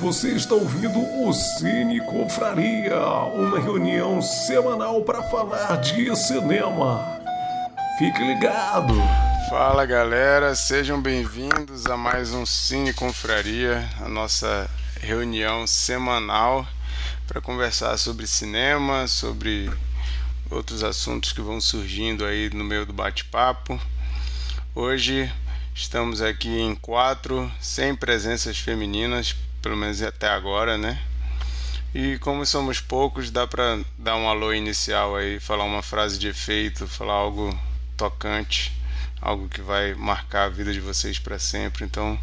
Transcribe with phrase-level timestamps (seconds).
[0.00, 3.00] Você está ouvindo o Cine Confraria,
[3.34, 7.04] uma reunião semanal para falar de cinema.
[7.98, 8.94] Fique ligado!
[9.50, 16.64] Fala galera, sejam bem-vindos a mais um Cine Confraria, a nossa reunião semanal
[17.26, 19.68] para conversar sobre cinema, sobre
[20.48, 23.80] outros assuntos que vão surgindo aí no meio do bate-papo.
[24.76, 25.28] Hoje
[25.74, 29.34] estamos aqui em quatro, sem presenças femininas,
[29.68, 30.98] pelo menos até agora, né?
[31.94, 36.26] E como somos poucos, dá para dar um alô inicial aí, falar uma frase de
[36.26, 37.54] efeito, falar algo
[37.94, 38.72] tocante,
[39.20, 41.84] algo que vai marcar a vida de vocês para sempre.
[41.84, 42.18] Então,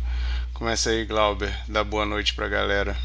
[0.55, 2.97] começa aí, Glauber, dá boa noite para a galera.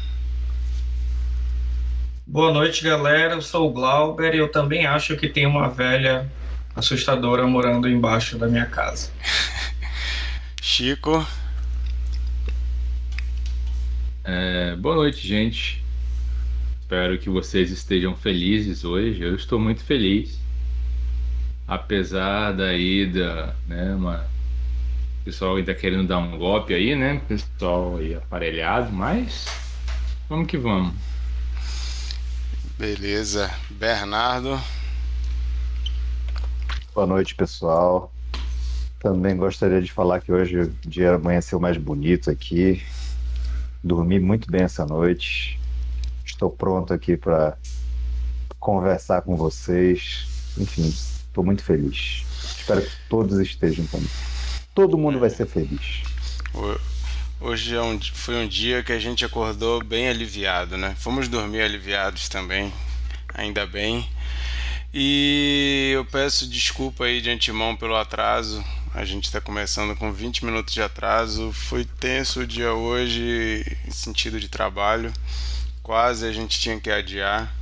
[2.25, 3.35] Boa noite, galera.
[3.35, 6.27] Eu sou o Glauber e eu também acho que tem uma velha
[6.75, 9.11] assustadora morando embaixo da minha casa.
[10.59, 11.27] Chico.
[14.23, 15.83] É, boa noite, gente.
[16.81, 19.21] Espero que vocês estejam felizes hoje.
[19.23, 20.39] Eu estou muito feliz.
[21.67, 24.27] Apesar da ida, né, uma...
[25.21, 27.15] o pessoal ainda querendo dar um golpe aí, né?
[27.15, 29.47] O pessoal aí aparelhado, mas
[30.29, 30.93] vamos que vamos.
[32.77, 33.49] Beleza.
[33.71, 34.61] Bernardo.
[36.93, 38.13] Boa noite, pessoal.
[38.99, 42.83] Também gostaria de falar que hoje o dia amanheceu mais bonito aqui.
[43.83, 45.59] Dormi muito bem essa noite.
[46.25, 47.57] Estou pronto aqui para
[48.59, 50.27] conversar com vocês.
[50.57, 52.23] Enfim, estou muito feliz.
[52.57, 54.09] Espero que todos estejam também.
[54.75, 56.03] Todo mundo vai ser feliz.
[57.39, 60.95] Hoje é um, foi um dia que a gente acordou bem aliviado, né?
[60.99, 62.71] Fomos dormir aliviados também,
[63.33, 64.07] ainda bem.
[64.93, 68.61] E eu peço desculpa aí de antemão pelo atraso.
[68.93, 71.53] A gente está começando com 20 minutos de atraso.
[71.53, 75.13] Foi tenso o dia hoje em sentido de trabalho.
[75.81, 77.55] Quase a gente tinha que adiar,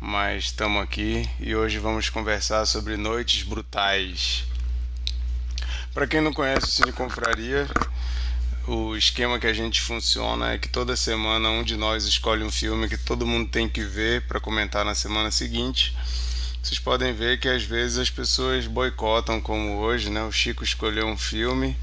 [0.00, 4.44] mas estamos aqui e hoje vamos conversar sobre noites brutais.
[5.94, 7.68] Para quem não conhece o Cine Confraria,
[8.66, 12.50] o esquema que a gente funciona é que toda semana um de nós escolhe um
[12.50, 15.94] filme que todo mundo tem que ver para comentar na semana seguinte
[16.62, 20.22] vocês podem ver que às vezes as pessoas boicotam, como hoje, né?
[20.22, 21.76] O Chico escolheu um filme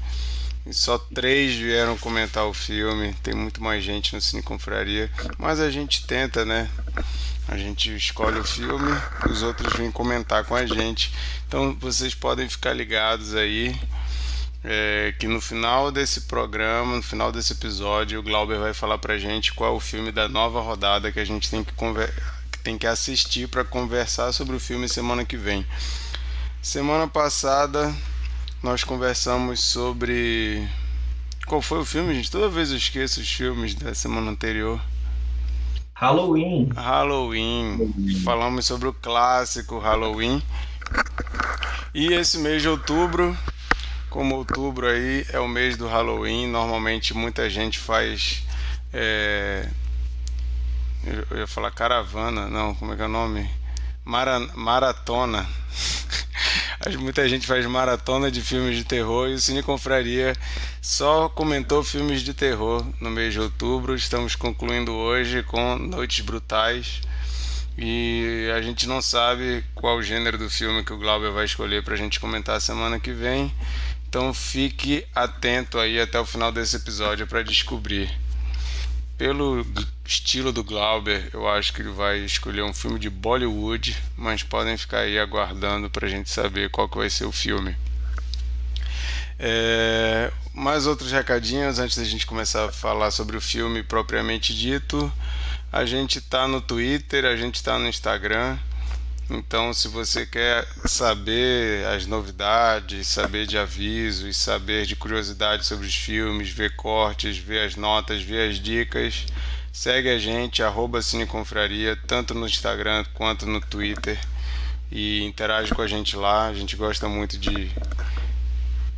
[0.66, 3.14] e só três vieram comentar o filme.
[3.22, 6.70] Tem muito mais gente no Cine Confraria, mas a gente tenta, né?
[7.46, 8.90] A gente escolhe o filme,
[9.30, 11.12] os outros vêm comentar com a gente.
[11.46, 13.78] Então vocês podem ficar ligados aí.
[14.62, 19.18] É, que no final desse programa, no final desse episódio, o Glauber vai falar pra
[19.18, 21.72] gente qual é o filme da nova rodada que a gente tem que
[22.62, 25.66] tem que assistir para conversar sobre o filme semana que vem.
[26.62, 27.94] Semana passada
[28.62, 30.68] nós conversamos sobre
[31.46, 32.30] qual foi o filme, gente?
[32.30, 34.80] Toda vez eu esqueço os filmes da semana anterior.
[35.94, 36.68] Halloween.
[36.74, 37.92] Halloween.
[38.24, 40.42] Falamos sobre o clássico Halloween.
[41.94, 43.36] E esse mês de outubro,
[44.08, 48.44] como outubro aí é o mês do Halloween, normalmente muita gente faz
[48.92, 49.68] é,
[51.04, 53.48] eu ia falar caravana, não, como é que é o nome?
[54.04, 55.46] Mara, maratona.
[56.98, 60.34] Muita gente faz maratona de filmes de terror e o Cine Confraria
[60.80, 63.94] só comentou filmes de terror no mês de outubro.
[63.94, 67.02] Estamos concluindo hoje com Noites Brutais.
[67.78, 71.94] E a gente não sabe qual gênero do filme que o Glauber vai escolher para
[71.94, 73.54] a gente comentar semana que vem.
[74.08, 78.10] Então fique atento aí até o final desse episódio para descobrir
[79.16, 79.64] pelo
[80.10, 84.76] estilo do Glauber, eu acho que ele vai escolher um filme de Bollywood, mas podem
[84.76, 87.76] ficar aí aguardando para a gente saber qual que vai ser o filme.
[89.38, 95.10] É, mais outros recadinhos antes da gente começar a falar sobre o filme propriamente dito.
[95.72, 98.58] A gente está no Twitter, a gente está no Instagram.
[99.30, 105.94] Então, se você quer saber as novidades, saber de avisos, saber de curiosidades sobre os
[105.94, 109.24] filmes, ver cortes, ver as notas, ver as dicas,
[109.72, 114.18] segue a gente, arroba Cineconfraria, tanto no Instagram quanto no Twitter
[114.90, 116.46] e interage com a gente lá.
[116.46, 117.70] A gente gosta muito de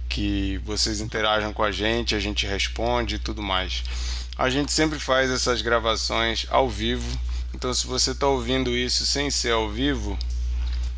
[0.09, 3.83] que vocês interajam com a gente, a gente responde e tudo mais.
[4.37, 7.19] A gente sempre faz essas gravações ao vivo
[7.55, 10.19] então, se você está ouvindo isso sem ser ao vivo,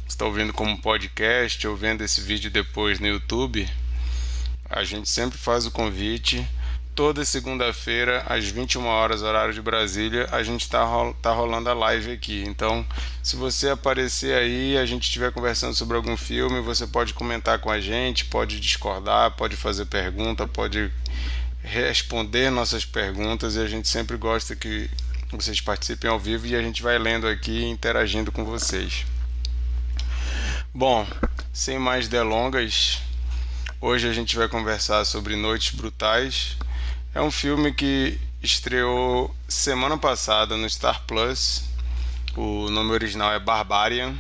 [0.06, 3.68] está ouvindo como podcast ou vendo esse vídeo depois no YouTube,
[4.70, 6.46] a gente sempre faz o convite.
[6.94, 10.86] Toda segunda-feira, às 21 horas, horário de Brasília, a gente está
[11.20, 12.44] tá rolando a live aqui.
[12.46, 12.86] Então,
[13.20, 17.68] se você aparecer aí, a gente estiver conversando sobre algum filme, você pode comentar com
[17.68, 20.88] a gente, pode discordar, pode fazer pergunta, pode
[21.64, 24.88] responder nossas perguntas e a gente sempre gosta que
[25.32, 29.04] vocês participem ao vivo e a gente vai lendo aqui e interagindo com vocês.
[30.72, 31.04] Bom,
[31.52, 33.00] sem mais delongas,
[33.80, 36.56] hoje a gente vai conversar sobre Noites Brutais.
[37.14, 41.62] É um filme que estreou semana passada no Star Plus.
[42.36, 44.16] O nome original é Barbarian.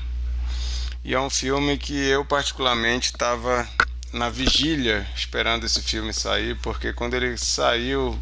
[1.02, 3.68] E é um filme que eu particularmente estava
[4.12, 8.16] na vigília esperando esse filme sair, porque quando ele saiu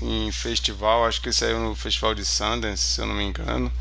[0.00, 3.72] em festival, acho que saiu no Festival de Sundance, se eu não me engano,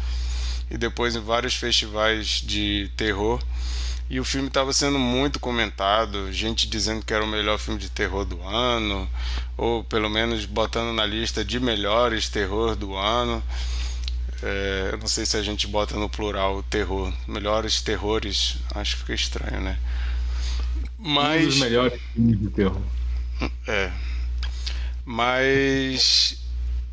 [0.68, 3.40] e depois em vários festivais de terror.
[4.14, 7.90] E o filme estava sendo muito comentado, gente dizendo que era o melhor filme de
[7.90, 9.10] terror do ano,
[9.58, 13.44] ou pelo menos botando na lista de melhores terror do ano.
[14.44, 19.02] É, eu não sei se a gente bota no plural terror, melhores terrores, acho que
[19.02, 19.80] fica estranho, né?
[21.00, 21.46] Mas.
[21.46, 22.82] Um dos melhores filmes de terror.
[23.68, 23.92] É.
[25.04, 26.38] Mas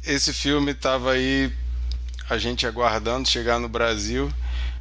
[0.06, 1.52] esse filme estava aí,
[2.30, 4.32] a gente aguardando chegar no Brasil.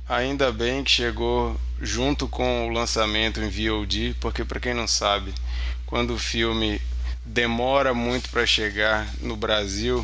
[0.10, 5.32] Ainda bem que chegou junto com o lançamento em VOD, porque para quem não sabe,
[5.86, 6.82] quando o filme
[7.24, 10.04] demora muito para chegar no Brasil,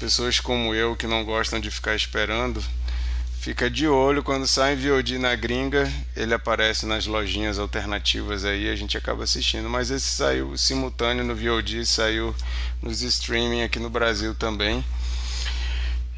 [0.00, 2.60] pessoas como eu que não gostam de ficar esperando,
[3.42, 8.70] Fica de olho quando sai em VOD na gringa, ele aparece nas lojinhas alternativas aí,
[8.70, 9.68] a gente acaba assistindo.
[9.68, 12.32] Mas esse saiu simultâneo no VOD, saiu
[12.80, 14.84] nos streaming aqui no Brasil também.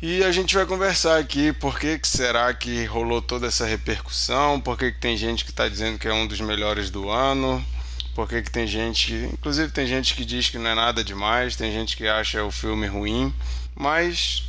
[0.07, 4.61] E a gente vai conversar aqui por que, que será que rolou toda essa repercussão,
[4.61, 7.65] por que, que tem gente que está dizendo que é um dos melhores do ano,
[8.15, 9.31] por que, que tem gente que.
[9.33, 12.51] Inclusive tem gente que diz que não é nada demais, tem gente que acha o
[12.51, 13.33] filme ruim,
[13.75, 14.47] mas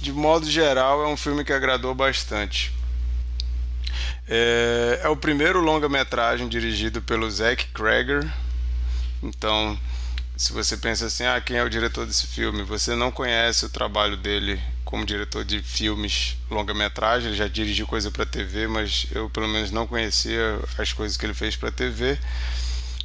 [0.00, 2.72] de modo geral, é um filme que agradou bastante.
[4.26, 8.28] É, é o primeiro longa-metragem dirigido pelo Zack Cregger.
[9.22, 9.78] Então,
[10.36, 12.64] se você pensa assim, ah, quem é o diretor desse filme?
[12.64, 14.60] Você não conhece o trabalho dele
[14.90, 17.28] como diretor de filmes longa-metragem.
[17.28, 21.24] Ele já dirigiu coisa para TV, mas eu pelo menos não conhecia as coisas que
[21.24, 22.18] ele fez para TV.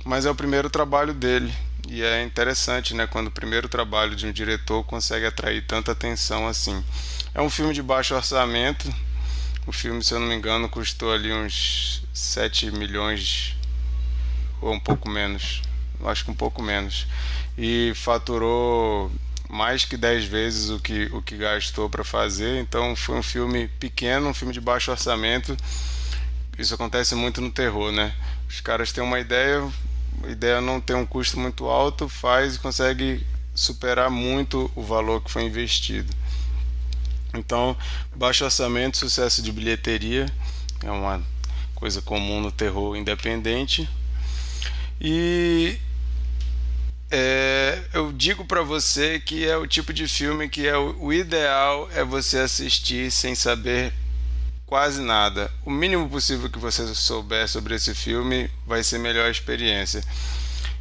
[0.03, 1.53] Mas é o primeiro trabalho dele.
[1.87, 6.47] E é interessante, né, quando o primeiro trabalho de um diretor consegue atrair tanta atenção
[6.47, 6.83] assim.
[7.33, 8.91] É um filme de baixo orçamento.
[9.67, 13.55] O filme, se eu não me engano, custou ali uns 7 milhões
[14.59, 15.61] ou um pouco menos.
[16.03, 17.05] Acho que um pouco menos.
[17.57, 19.11] E faturou
[19.50, 22.59] mais que 10 vezes o que, o que gastou para fazer.
[22.62, 25.56] Então foi um filme pequeno, um filme de baixo orçamento.
[26.57, 28.13] Isso acontece muito no terror, né?
[28.47, 29.62] Os caras têm uma ideia,
[30.24, 35.21] a ideia não tem um custo muito alto, faz e consegue superar muito o valor
[35.21, 36.13] que foi investido.
[37.33, 37.75] Então,
[38.15, 40.25] baixo orçamento, sucesso de bilheteria
[40.83, 41.21] é uma
[41.74, 43.89] coisa comum no terror independente.
[45.00, 45.77] E
[47.17, 51.13] é, eu digo para você que é o tipo de filme que é o, o
[51.13, 53.94] ideal é você assistir sem saber
[54.65, 55.50] quase nada.
[55.65, 60.03] O mínimo possível que você souber sobre esse filme vai ser melhor a experiência.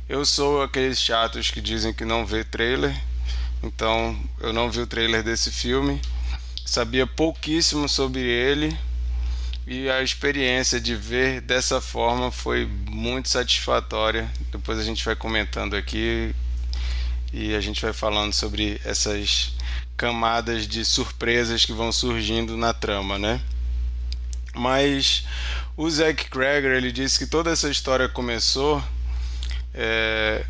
[0.08, 3.00] Eu sou aqueles chatos que dizem que não vê trailer,
[3.62, 6.02] então eu não vi o trailer desse filme,
[6.66, 8.76] sabia pouquíssimo sobre ele
[9.66, 14.30] e a experiência de ver dessa forma foi muito satisfatória.
[14.52, 16.34] Depois a gente vai comentando aqui
[17.32, 19.54] e a gente vai falando sobre essas
[19.96, 23.40] camadas de surpresas que vão surgindo na trama, né?
[24.54, 25.24] Mas
[25.76, 28.82] o Zack Cregger ele disse que toda essa história começou.
[29.72, 30.44] É...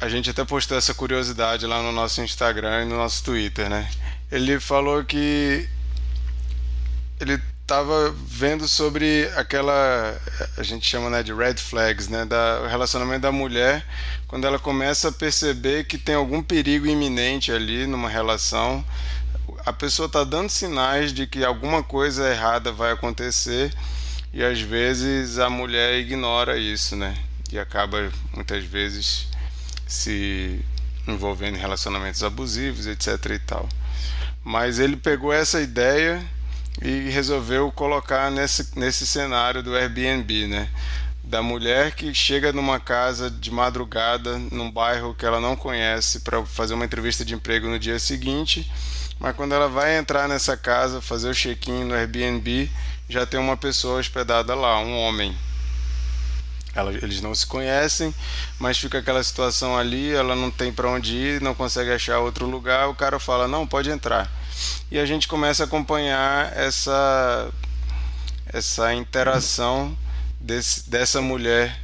[0.00, 3.90] A gente até postou essa curiosidade lá no nosso Instagram e no nosso Twitter, né?
[4.30, 5.68] Ele falou que
[7.20, 10.20] ele estava vendo sobre aquela
[10.58, 13.84] a gente chama né, de red flags, né, da o relacionamento da mulher
[14.28, 18.84] quando ela começa a perceber que tem algum perigo iminente ali numa relação
[19.64, 23.72] a pessoa está dando sinais de que alguma coisa errada vai acontecer
[24.32, 27.16] e às vezes a mulher ignora isso, né?
[27.52, 29.28] E acaba muitas vezes
[29.86, 30.60] se
[31.06, 33.68] envolvendo em relacionamentos abusivos, etc e tal.
[34.42, 36.22] Mas ele pegou essa ideia
[36.82, 40.68] e resolveu colocar nesse, nesse cenário do Airbnb, né?
[41.22, 46.44] Da mulher que chega numa casa de madrugada, num bairro que ela não conhece, para
[46.44, 48.70] fazer uma entrevista de emprego no dia seguinte
[49.18, 52.70] mas quando ela vai entrar nessa casa, fazer o check-in no Airbnb,
[53.08, 55.36] já tem uma pessoa hospedada lá, um homem.
[56.74, 58.12] Ela, eles não se conhecem,
[58.58, 62.46] mas fica aquela situação ali, ela não tem para onde ir, não consegue achar outro
[62.46, 64.28] lugar, o cara fala: "Não, pode entrar".
[64.90, 67.50] E a gente começa a acompanhar essa
[68.52, 69.96] essa interação
[70.40, 71.76] desse, dessa mulher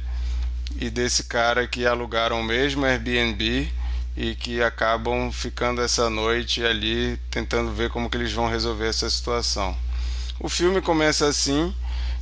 [0.79, 3.69] e desse cara que alugaram o mesmo Airbnb
[4.15, 9.09] e que acabam ficando essa noite ali tentando ver como que eles vão resolver essa
[9.09, 9.75] situação.
[10.39, 11.73] O filme começa assim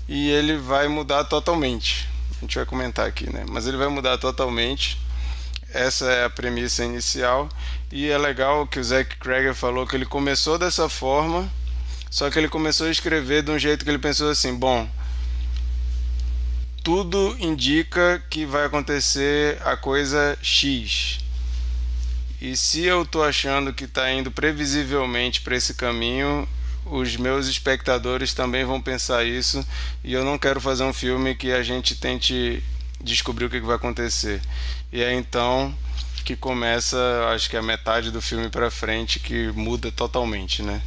[0.08, 2.08] e ele vai mudar totalmente.
[2.38, 3.46] A gente vai comentar aqui, né?
[3.50, 5.00] Mas ele vai mudar totalmente.
[5.72, 7.48] Essa é a premissa inicial
[7.92, 11.50] e é legal que o Zack Crager falou que ele começou dessa forma,
[12.10, 14.88] só que ele começou a escrever de um jeito que ele pensou assim, bom,
[16.84, 21.20] tudo indica que vai acontecer a coisa X.
[22.42, 26.48] E se eu tô achando que está indo previsivelmente para esse caminho,
[26.86, 29.66] os meus espectadores também vão pensar isso
[30.04, 32.64] e eu não quero fazer um filme que a gente tente
[33.02, 34.42] descobrir o que, vai acontecer.
[34.92, 35.76] E é então
[36.30, 36.96] que começa,
[37.34, 40.80] acho que a metade do filme para frente que muda totalmente, né?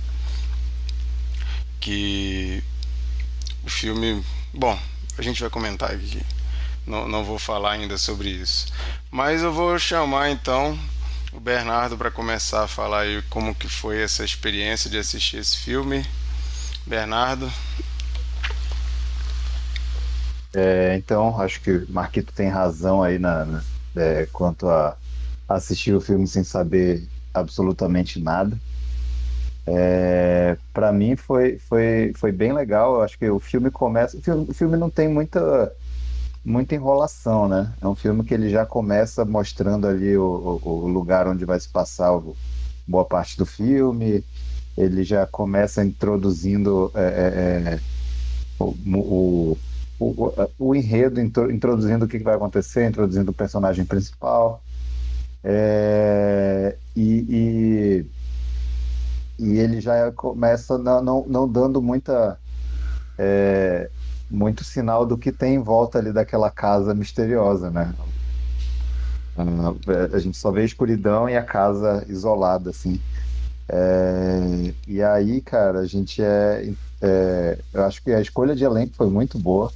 [1.81, 2.63] Que
[3.65, 4.79] o filme, bom,
[5.19, 6.23] a gente vai comentar aqui.
[6.87, 8.73] Não, não vou falar ainda sobre isso.
[9.11, 10.79] Mas eu vou chamar então
[11.33, 15.59] o Bernardo para começar a falar aí como que foi essa experiência de assistir esse
[15.59, 16.07] filme.
[16.87, 17.53] Bernardo.
[20.55, 23.61] É, então, acho que o Marquito tem razão aí na,
[23.97, 24.97] é, quanto a
[25.55, 28.57] assistir o filme sem saber absolutamente nada.
[29.67, 32.97] É, para mim foi, foi, foi bem legal.
[32.97, 34.17] Eu acho que o filme começa.
[34.17, 35.73] O filme, não tem muita,
[36.45, 37.73] muita enrolação, né?
[37.81, 41.59] É um filme que ele já começa mostrando ali o, o, o lugar onde vai
[41.59, 42.11] se passar
[42.87, 44.25] boa parte do filme.
[44.77, 47.81] Ele já começa introduzindo é, é, é
[48.59, 49.57] o,
[50.01, 54.63] o, o, enredo, introduzindo o que vai acontecer, introduzindo o personagem principal.
[55.45, 58.07] É, e,
[59.39, 62.39] e, e, ele já começa não, não, não dando muita
[63.19, 63.91] é,
[64.31, 67.93] muito sinal do que tem em volta ali daquela casa misteriosa, né?
[70.13, 73.01] A gente só vê a escuridão e a casa isolada, assim.
[73.69, 78.95] É, e aí, cara, a gente é, é, Eu acho que a escolha de elenco
[78.95, 79.73] foi muito boa,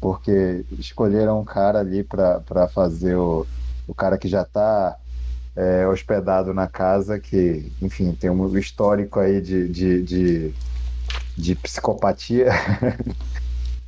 [0.00, 3.46] porque escolheram um cara ali para fazer o,
[3.86, 4.96] o cara que já está
[5.56, 10.54] é, hospedado na casa, que, enfim, tem um histórico aí de, de, de,
[11.36, 12.50] de psicopatia.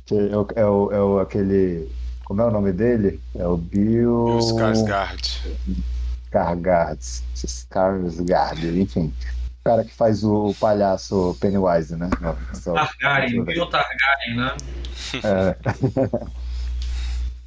[0.07, 1.91] Que é, o, é, o, é o, aquele.
[2.23, 3.21] Como é o nome dele?
[3.35, 4.25] É o Bill.
[4.25, 5.41] Bill Skarsgård.
[6.31, 7.23] Skarsgård.
[7.35, 9.13] Skarsgård, enfim.
[9.59, 12.09] O cara que faz o palhaço Pennywise, né?
[12.63, 14.55] Targaryen, Bill Targaryen, né?
[15.25, 15.57] É.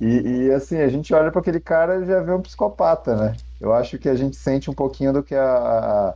[0.00, 3.36] E, e, assim, a gente olha para aquele cara e já vê um psicopata, né?
[3.60, 6.14] Eu acho que a gente sente um pouquinho do que a,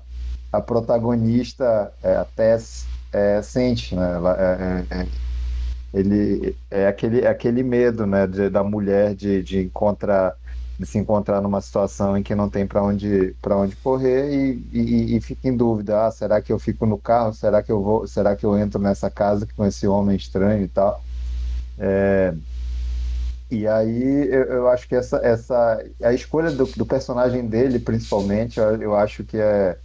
[0.50, 4.14] a, protagonista, é, a Tess, é, sente, né?
[4.14, 5.07] Ela, é, é, é
[5.93, 10.37] ele é aquele, é aquele medo, né, de, da mulher de, de encontrar
[10.76, 14.67] de se encontrar numa situação em que não tem para onde para onde correr e,
[14.73, 17.33] e, e, fica em dúvida, ah, será que eu fico no carro?
[17.33, 18.09] Será que eu vou?
[18.09, 21.00] Será que eu entro nessa casa com esse homem estranho e tal?
[21.79, 22.35] É,
[23.61, 28.58] e aí eu, eu, acho que essa essa a escolha do, do personagem dele, principalmente,
[28.58, 29.76] eu, eu acho que é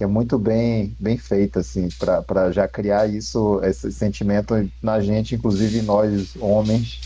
[0.00, 1.86] que é muito bem, bem feita, assim,
[2.26, 7.02] para já criar isso, esse sentimento na gente, inclusive nós, homens.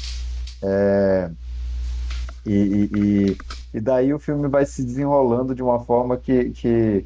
[0.62, 1.28] É,
[2.47, 3.37] e, e,
[3.75, 7.04] e, daí o filme vai se desenrolando de uma forma que, que,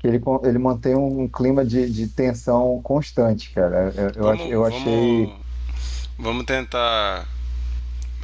[0.00, 3.94] que ele, ele mantém um clima de, de tensão constante, cara.
[4.16, 5.26] Eu, vamos, eu achei.
[5.26, 5.40] Vamos,
[6.18, 7.28] vamos tentar.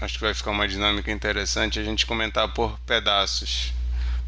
[0.01, 3.73] Acho que vai ficar uma dinâmica interessante a gente comentar por pedaços.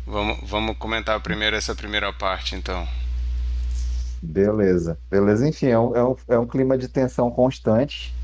[0.07, 2.89] Vamos, vamos comentar primeiro essa primeira parte, então.
[4.23, 5.47] Beleza, beleza.
[5.47, 8.15] Enfim, é um, é um, é um clima de tensão constante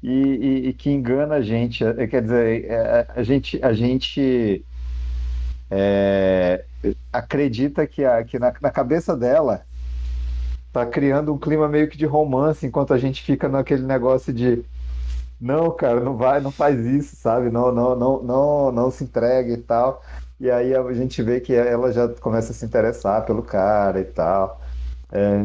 [0.00, 1.84] e, e, e que engana a gente.
[1.84, 4.64] É, quer dizer, é, é, a gente, a gente
[7.12, 9.66] acredita que, a, que na, na cabeça dela
[10.72, 14.64] tá criando um clima meio que de romance, enquanto a gente fica naquele negócio de
[15.40, 17.50] não, cara, não vai, não faz isso, sabe?
[17.50, 20.02] Não, não, não, não, não se entrega e tal.
[20.40, 24.04] E aí a gente vê que ela já começa a se interessar pelo cara e
[24.04, 24.60] tal.
[25.12, 25.42] É,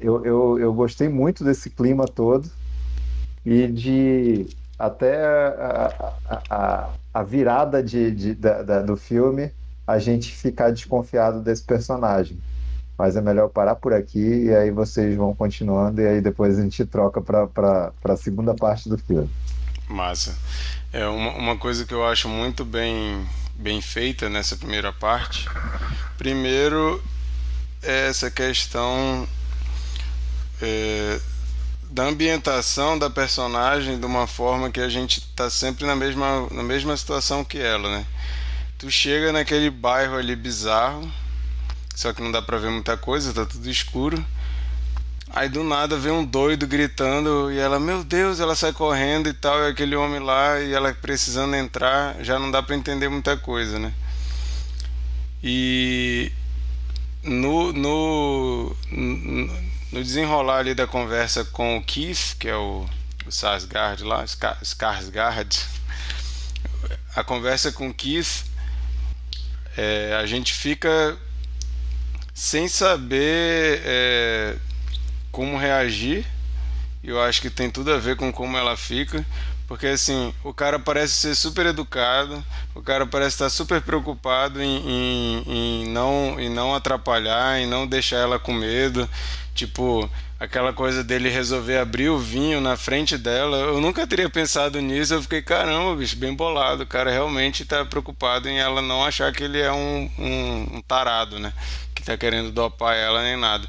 [0.00, 2.50] eu, eu, eu gostei muito desse clima todo
[3.44, 4.46] e de
[4.78, 9.50] até a, a, a, a virada de, de da, da, do filme
[9.86, 12.38] a gente ficar desconfiado desse personagem.
[12.98, 16.62] Mas é melhor parar por aqui e aí vocês vão continuando e aí depois a
[16.62, 19.30] gente troca para a segunda parte do filme.
[19.88, 20.36] Massa.
[20.92, 23.26] É uma, uma coisa que eu acho muito bem
[23.58, 25.48] bem feita nessa primeira parte.
[26.18, 27.02] Primeiro,
[27.82, 29.26] é essa questão
[30.60, 31.20] é,
[31.90, 36.62] da ambientação da personagem de uma forma que a gente tá sempre na mesma, na
[36.62, 38.06] mesma situação que ela, né?
[38.78, 41.10] Tu chega naquele bairro ali bizarro,
[41.96, 44.22] só que não dá pra ver muita coisa, tá tudo escuro.
[45.30, 49.32] Aí do nada vem um doido gritando e ela, meu Deus, ela sai correndo e
[49.32, 53.34] tal, e aquele homem lá e ela precisando entrar, já não dá para entender muita
[53.36, 53.94] coisa, né?
[55.42, 56.30] E
[57.22, 58.76] no, no,
[59.90, 62.86] no desenrolar ali da conversa com o Keith, que é o,
[63.26, 65.64] o Sarsgaard lá, Skarsgård,
[67.14, 68.44] a conversa com o Keith,
[69.78, 71.18] é, a gente fica
[72.36, 74.56] sem saber é,
[75.32, 76.26] como reagir.
[77.02, 79.24] Eu acho que tem tudo a ver com como ela fica.
[79.66, 84.76] Porque assim, o cara parece ser super educado, o cara parece estar super preocupado em,
[84.86, 89.08] em, em, não, em não atrapalhar, em não deixar ela com medo.
[89.54, 93.56] Tipo, aquela coisa dele resolver abrir o vinho na frente dela.
[93.56, 95.14] Eu nunca teria pensado nisso.
[95.14, 96.82] Eu fiquei, caramba, bicho, bem bolado.
[96.82, 100.82] O cara realmente está preocupado em ela não achar que ele é um, um, um
[100.82, 101.52] tarado, né?
[102.06, 103.68] Está querendo dopar ela nem nada.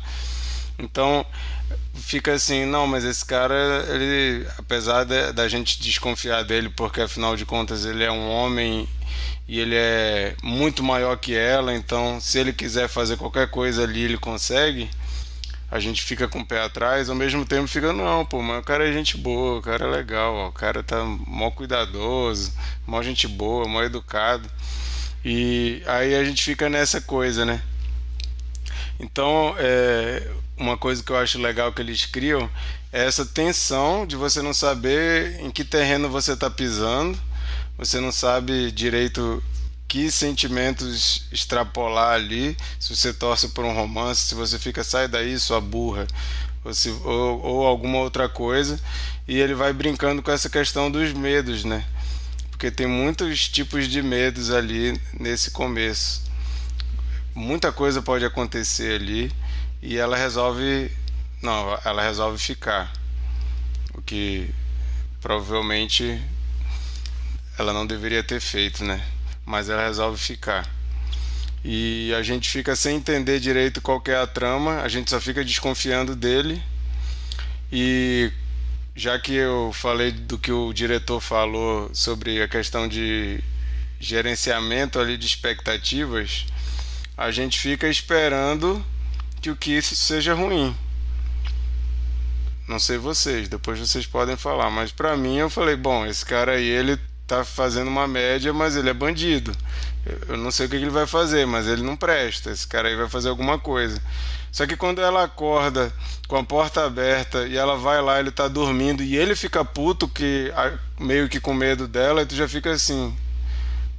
[0.78, 1.26] Então,
[1.96, 7.36] fica assim, não, mas esse cara, ele, apesar de, da gente desconfiar dele, porque afinal
[7.36, 8.88] de contas ele é um homem
[9.48, 14.02] e ele é muito maior que ela, então se ele quiser fazer qualquer coisa ali,
[14.04, 14.88] ele consegue.
[15.72, 18.64] A gente fica com o pé atrás, ao mesmo tempo fica, não, pô, mas o
[18.64, 22.54] cara é gente boa, o cara é legal, ó, o cara tá mó cuidadoso,
[22.86, 24.48] mó gente boa, mó educado.
[25.26, 27.64] E aí a gente fica nessa coisa, né?
[29.00, 30.28] Então, é,
[30.58, 32.50] uma coisa que eu acho legal que eles criam
[32.92, 37.20] é essa tensão de você não saber em que terreno você está pisando,
[37.78, 39.44] você não sabe direito
[39.88, 45.40] que sentimentos extrapolar ali, se você torce por um romance, se você fica sai daí,
[45.40, 46.08] sua burra,
[46.64, 48.80] ou, se, ou, ou alguma outra coisa,
[49.28, 51.86] e ele vai brincando com essa questão dos medos, né?
[52.50, 56.27] Porque tem muitos tipos de medos ali nesse começo.
[57.38, 59.32] Muita coisa pode acontecer ali
[59.80, 60.92] e ela resolve
[61.40, 62.92] não, ela resolve ficar.
[63.94, 64.50] O que
[65.22, 66.20] provavelmente
[67.56, 69.06] ela não deveria ter feito, né?
[69.46, 70.68] Mas ela resolve ficar.
[71.64, 75.46] E a gente fica sem entender direito qual é a trama, a gente só fica
[75.46, 76.60] desconfiando dele.
[77.72, 78.32] E
[78.96, 83.40] já que eu falei do que o diretor falou sobre a questão de
[84.00, 86.48] gerenciamento ali de expectativas,
[87.18, 88.86] a gente fica esperando
[89.42, 90.76] que o Keith seja ruim.
[92.68, 96.52] Não sei vocês, depois vocês podem falar, mas para mim eu falei, bom, esse cara
[96.54, 99.52] aí ele tá fazendo uma média, mas ele é bandido.
[100.28, 102.52] Eu não sei o que ele vai fazer, mas ele não presta.
[102.52, 104.02] Esse cara aí vai fazer alguma coisa.
[104.52, 105.92] Só que quando ela acorda
[106.28, 110.08] com a porta aberta e ela vai lá, ele tá dormindo e ele fica puto
[110.08, 110.52] que
[111.00, 113.16] meio que com medo dela, e tu já fica assim,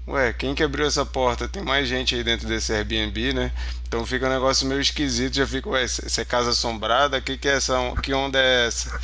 [0.08, 1.48] ué, quem que abriu essa porta?
[1.48, 3.52] Tem mais gente aí dentro desse Airbnb, né?
[3.86, 7.20] Então fica um negócio meio esquisito, já fica, ué, isso é casa assombrada?
[7.20, 8.98] Que que é essa, que onda é essa?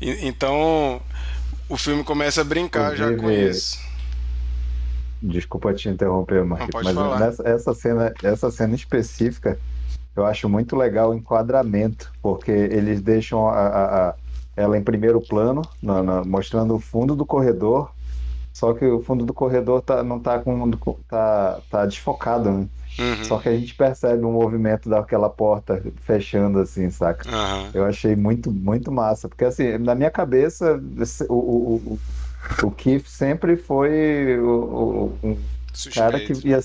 [0.00, 1.00] E, então
[1.68, 3.78] o filme começa a brincar já com isso.
[5.22, 6.68] Desculpa te interromper, mas
[7.20, 9.56] nessa, essa cena, essa cena específica,
[10.16, 14.14] eu acho muito legal o enquadramento, porque eles deixam a, a, a
[14.56, 17.90] ela em primeiro plano, na, na, mostrando o fundo do corredor
[18.52, 20.70] só que o fundo do corredor tá, não tá com.
[21.08, 22.68] tá, tá desfocado, né?
[22.98, 23.24] Uhum.
[23.24, 27.28] Só que a gente percebe o movimento daquela porta fechando assim, saca?
[27.28, 27.70] Uhum.
[27.72, 29.28] Eu achei muito, muito massa.
[29.28, 30.78] Porque assim, na minha cabeça,
[31.28, 31.98] o, o, o,
[32.66, 35.36] o Keith sempre foi o, o um
[35.94, 36.60] cara que ia,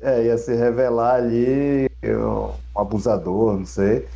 [0.00, 4.06] é, ia se revelar ali um abusador, não sei.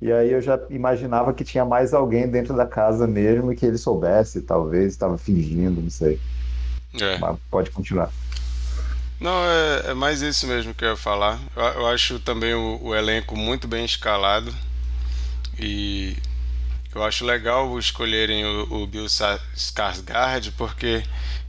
[0.00, 3.66] E aí eu já imaginava que tinha mais alguém dentro da casa mesmo e que
[3.66, 6.18] ele soubesse, talvez, estava fingindo, não sei.
[7.00, 7.18] É.
[7.18, 8.10] Mas pode continuar.
[9.18, 11.40] Não, é, é, mais isso mesmo que eu ia falar.
[11.54, 14.54] Eu, eu acho também o, o, elenco muito bem escalado.
[15.58, 16.16] E
[16.94, 21.02] eu acho legal escolherem o, o Bill Skarsgård porque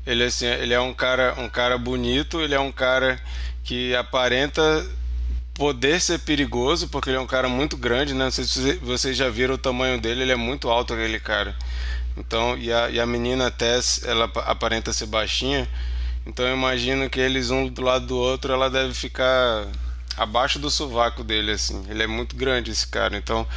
[0.06, 3.20] ele, assim, ele é um cara, um cara bonito, ele é um cara
[3.64, 4.86] que aparenta
[5.54, 8.26] poder ser perigoso, porque ele é um cara muito grande, né?
[8.26, 11.54] Não sei se vocês já viram o tamanho dele, ele é muito alto aquele cara.
[12.17, 15.67] Então, e a, e a menina Tess, ela aparenta ser baixinha.
[16.25, 19.67] Então eu imagino que eles um do lado do outro, ela deve ficar
[20.17, 21.86] abaixo do sovaco dele, assim.
[21.89, 23.15] Ele é muito grande esse cara.
[23.15, 23.47] Então,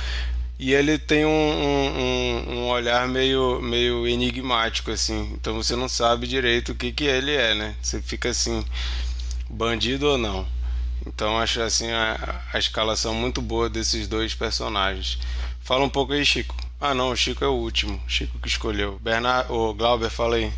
[0.59, 5.33] e ele tem um, um, um, olhar meio, meio enigmático, assim.
[5.35, 7.75] Então você não sabe direito o que, que ele é, né?
[7.83, 8.63] Você fica assim,
[9.49, 10.47] bandido ou não.
[11.07, 15.19] Então acho assim a, a escalação muito boa desses dois personagens.
[15.63, 16.55] Fala um pouco aí, Chico.
[16.81, 18.01] Ah, não, o Chico é o último.
[18.09, 18.99] Chico que escolheu.
[19.03, 20.51] Bernardo, o Glauber, fala aí.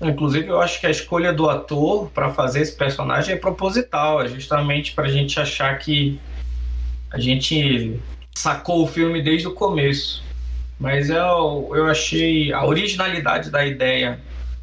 [0.00, 4.28] Inclusive, eu acho que a escolha do ator para fazer esse personagem é proposital, é
[4.28, 6.18] justamente para a gente achar que
[7.10, 8.00] a gente
[8.32, 10.22] sacou o filme desde o começo.
[10.78, 14.20] Mas eu, eu achei a originalidade da ideia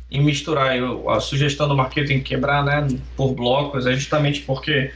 [0.10, 4.92] em misturar eu, a sugestão do marketing quebrar né, por blocos é justamente porque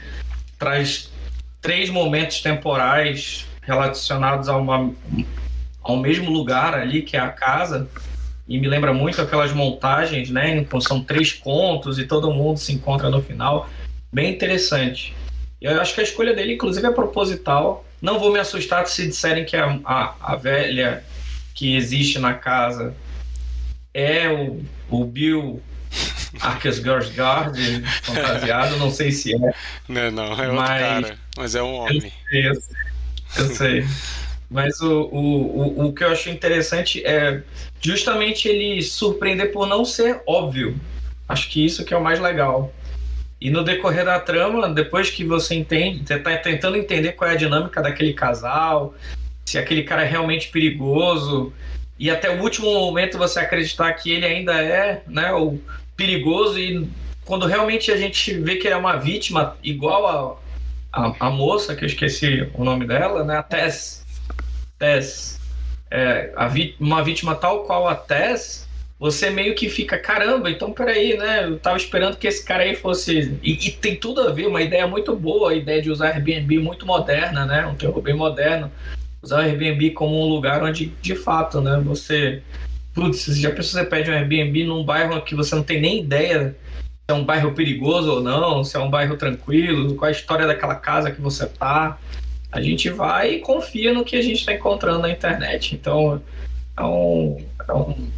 [0.58, 1.12] traz
[1.60, 4.92] três momentos temporais relacionados a uma,
[5.82, 7.88] ao mesmo lugar ali, que é a casa,
[8.46, 10.66] e me lembra muito aquelas montagens, né?
[10.80, 13.68] São três contos e todo mundo se encontra no final.
[14.12, 15.14] Bem interessante.
[15.60, 17.84] Eu acho que a escolha dele, inclusive, é proposital.
[18.00, 21.04] Não vou me assustar se disserem que a, a, a velha
[21.54, 22.94] que existe na casa
[23.94, 25.62] é o, o Bill
[26.40, 27.12] Arcus Guard
[28.02, 29.54] fantasiado, não sei se é.
[29.88, 30.80] Não, não, é outro mas...
[30.80, 32.12] cara, mas é um homem.
[32.32, 32.74] Eu sei,
[33.36, 33.86] eu sei.
[34.50, 37.42] Mas o, o, o, o que eu achei interessante é
[37.80, 40.78] justamente ele surpreender por não ser óbvio.
[41.28, 42.72] Acho que isso que é o mais legal.
[43.40, 47.32] E no decorrer da trama, depois que você entende, você tá tentando entender qual é
[47.32, 48.94] a dinâmica daquele casal,
[49.44, 51.52] se aquele cara é realmente perigoso,
[51.98, 55.58] e até o último momento você acreditar que ele ainda é né, o
[55.96, 56.88] perigoso, e
[57.24, 60.41] quando realmente a gente vê que ele é uma vítima igual
[60.92, 64.04] a, a, moça, que eu esqueci o nome dela, né, a Tess,
[64.78, 65.40] Tess,
[65.90, 68.68] é, vi, uma vítima tal qual a Tess,
[69.02, 71.42] você meio que fica, caramba, então peraí, né?
[71.42, 73.36] Eu tava esperando que esse cara aí fosse.
[73.42, 76.60] E, e, tem tudo a ver, uma ideia muito boa, a ideia de usar Airbnb
[76.60, 77.66] muito moderna, né?
[77.66, 78.70] Um terror bem moderno.
[79.20, 81.82] Usar o Airbnb como um lugar onde, de fato, né?
[81.84, 82.42] Você.
[82.94, 86.54] Putz, já pensou você pede um Airbnb num bairro que você não tem nem ideia
[87.12, 90.74] é um bairro perigoso ou não, se é um bairro tranquilo, qual a história daquela
[90.74, 91.98] casa que você tá
[92.52, 95.74] a gente vai e confia no que a gente está encontrando na internet.
[95.74, 96.22] Então,
[96.76, 98.10] é um, é um,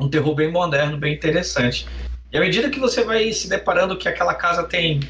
[0.00, 1.86] um terror bem moderno, bem interessante.
[2.32, 5.00] E à medida que você vai se deparando que aquela casa tem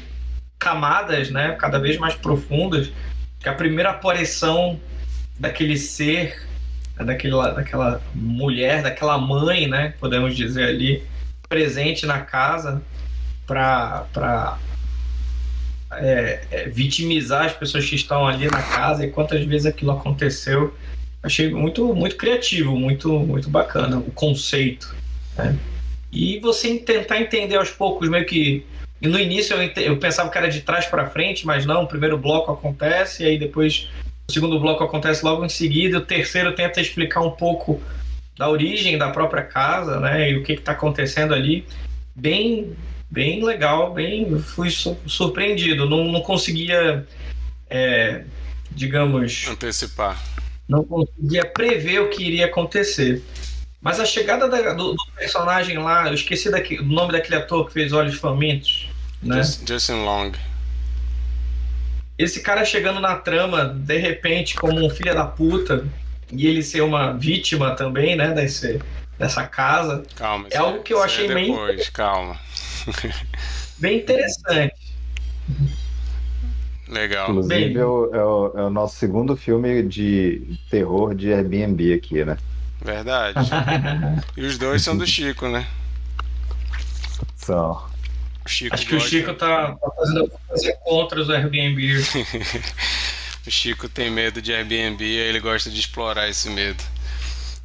[0.59, 2.91] camadas, né, cada vez mais profundas,
[3.39, 4.77] que a primeira aparição
[5.39, 6.45] daquele ser,
[6.97, 11.01] daquela, daquela mulher, daquela mãe, né, podemos dizer ali,
[11.47, 12.81] presente na casa
[13.49, 14.59] para
[15.93, 20.75] é, é, vitimizar as pessoas que estão ali na casa e quantas vezes aquilo aconteceu.
[21.23, 24.95] Achei muito, muito criativo, muito, muito bacana o conceito.
[25.35, 25.57] Né?
[26.11, 28.63] E você tentar entender aos poucos, meio que.
[29.01, 32.17] no início eu, eu pensava que era de trás para frente, mas não, o primeiro
[32.17, 33.89] bloco acontece, e aí depois
[34.29, 37.81] o segundo bloco acontece logo em seguida, o terceiro tenta explicar um pouco
[38.37, 41.65] da origem da própria casa, né, e o que está acontecendo ali.
[42.15, 42.75] Bem,
[43.09, 45.89] bem legal, bem fui surpreendido.
[45.89, 47.05] Não, não conseguia,
[47.69, 48.23] é,
[48.71, 50.21] digamos, antecipar.
[50.67, 53.23] Não conseguia prever o que iria acontecer.
[53.81, 57.65] Mas a chegada da, do, do, personagem lá, eu esqueci daqui, o nome daquele ator
[57.65, 58.89] que fez Olhos Famintos,
[59.23, 59.41] né?
[59.65, 60.33] Justin Long.
[62.17, 65.87] Esse cara chegando na trama, de repente, como um filho da puta,
[66.29, 68.79] e ele ser uma vítima também, né, desse,
[69.17, 70.03] dessa casa.
[70.15, 71.91] Calma, é algo que eu achei é depois, meio.
[71.93, 72.37] Calma.
[73.77, 74.75] Bem interessante.
[76.87, 77.29] Legal.
[77.29, 77.77] Inclusive, Bem...
[77.77, 82.37] é, o, é, o, é, o, nosso segundo filme de terror de Airbnb aqui, né?
[82.81, 83.39] Verdade.
[84.35, 85.67] e os dois são do Chico, né?
[87.35, 87.87] São.
[88.45, 91.99] Chico Acho que o Chico tá, tá fazendo fazer contra os Airbnb.
[93.45, 96.83] o Chico tem medo de Airbnb e ele gosta de explorar esse medo.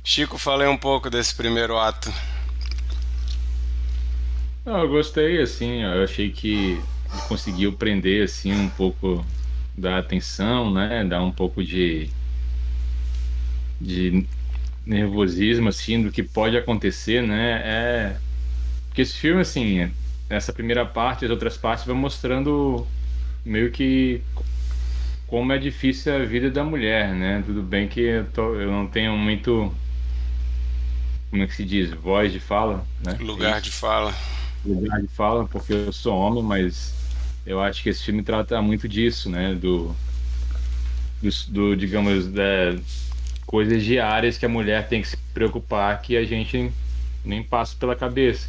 [0.03, 2.13] Chico, falei um pouco desse primeiro ato.
[4.65, 6.81] Não, eu gostei, assim, eu achei que
[7.29, 9.25] conseguiu prender, assim, um pouco
[9.77, 12.09] da atenção, né, dar um pouco de
[13.81, 14.27] de
[14.87, 18.17] nervosismo, assim, do que pode acontecer, né, é...
[18.89, 19.91] Porque esse filme, assim,
[20.31, 22.87] essa primeira parte, as outras partes vão mostrando
[23.45, 24.23] meio que
[25.27, 28.87] como é difícil a vida da mulher, né, tudo bem que eu, tô, eu não
[28.87, 29.75] tenho muito
[31.29, 33.19] como é que se diz, voz de fala, né?
[33.21, 34.15] Lugar de fala
[34.67, 36.95] lugar de fala, porque eu sou homem, mas
[37.47, 39.55] eu acho que esse filme trata muito disso, né?
[39.55, 39.95] Do,
[41.23, 42.77] do, do digamos, da,
[43.47, 46.73] coisas diárias que a mulher tem que se preocupar que a gente
[47.25, 48.49] nem passa pela cabeça.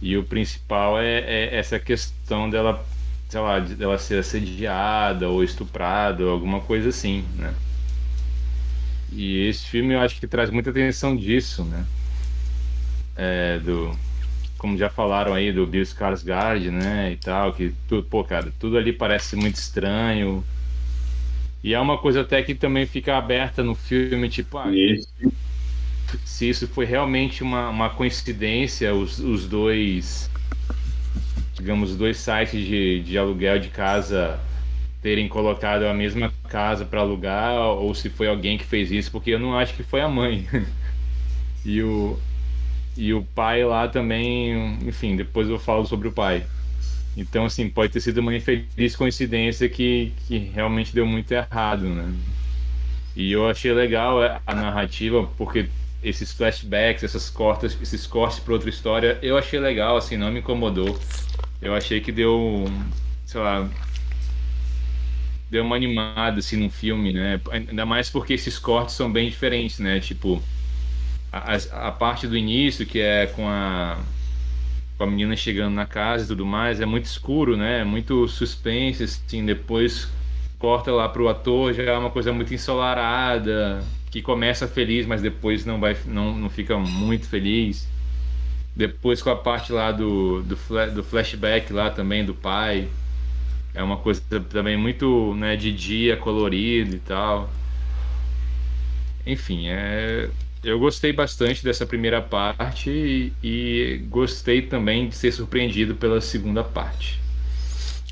[0.00, 2.84] E o principal é, é essa questão dela,
[3.28, 7.54] sei lá, dela ser assediada ou estuprada ou alguma coisa assim, né?
[9.12, 11.86] E esse filme eu acho que traz muita atenção disso, né?
[13.16, 13.96] É, do,
[14.64, 18.78] como já falaram aí do Bill Skarsgård, né, e tal, que tudo, pô, cara, tudo
[18.78, 20.42] ali parece muito estranho.
[21.62, 25.06] E é uma coisa até que também fica aberta no filme, tipo, ah, Isso.
[26.24, 30.30] se isso foi realmente uma, uma coincidência, os, os dois,
[31.52, 34.40] digamos, os dois sites de, de aluguel de casa
[35.02, 39.28] terem colocado a mesma casa para alugar, ou se foi alguém que fez isso, porque
[39.28, 40.48] eu não acho que foi a mãe.
[41.66, 42.18] e o,
[42.96, 46.44] e o pai lá também, enfim, depois eu falo sobre o pai.
[47.16, 52.12] Então, assim, pode ter sido uma infeliz coincidência que, que realmente deu muito errado, né?
[53.16, 55.68] E eu achei legal a narrativa, porque
[56.02, 60.40] esses flashbacks, essas cortas, esses cortes para outra história, eu achei legal, assim, não me
[60.40, 60.98] incomodou.
[61.62, 62.64] Eu achei que deu,
[63.24, 63.68] sei lá,
[65.50, 67.40] deu uma animada, assim, no filme, né?
[67.50, 70.00] Ainda mais porque esses cortes são bem diferentes, né?
[70.00, 70.42] Tipo,
[71.38, 73.98] a, a parte do início, que é com a
[74.96, 77.80] com a menina chegando na casa e tudo mais, é muito escuro, né?
[77.80, 80.08] É muito suspense, assim, depois
[80.58, 85.64] corta lá pro ator, já é uma coisa muito ensolarada, que começa feliz, mas depois
[85.66, 87.88] não vai não, não fica muito feliz.
[88.76, 90.56] Depois com a parte lá do, do,
[90.94, 92.88] do flashback lá também do pai.
[93.74, 97.50] É uma coisa também muito, né, de dia, colorido e tal.
[99.26, 100.30] Enfim, é
[100.64, 107.20] eu gostei bastante dessa primeira parte e, gostei também de ser surpreendido pela segunda parte.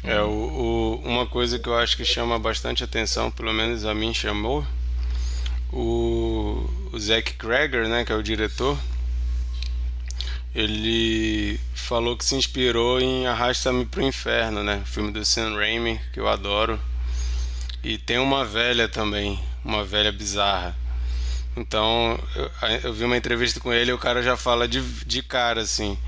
[0.05, 3.95] É, o, o, uma coisa que eu acho que chama bastante atenção, pelo menos a
[3.95, 4.67] mim chamou,
[5.73, 8.77] o, o Zack Krager, né, que é o diretor,
[10.55, 16.21] ele falou que se inspirou em Arrasta-me pro Inferno, né, filme do Sam Raimi, que
[16.21, 16.79] eu adoro,
[17.83, 20.82] e tem uma velha também, uma velha bizarra
[21.57, 22.51] então, eu,
[22.85, 25.99] eu, vi uma entrevista com ele e o cara já fala de, de cara assim.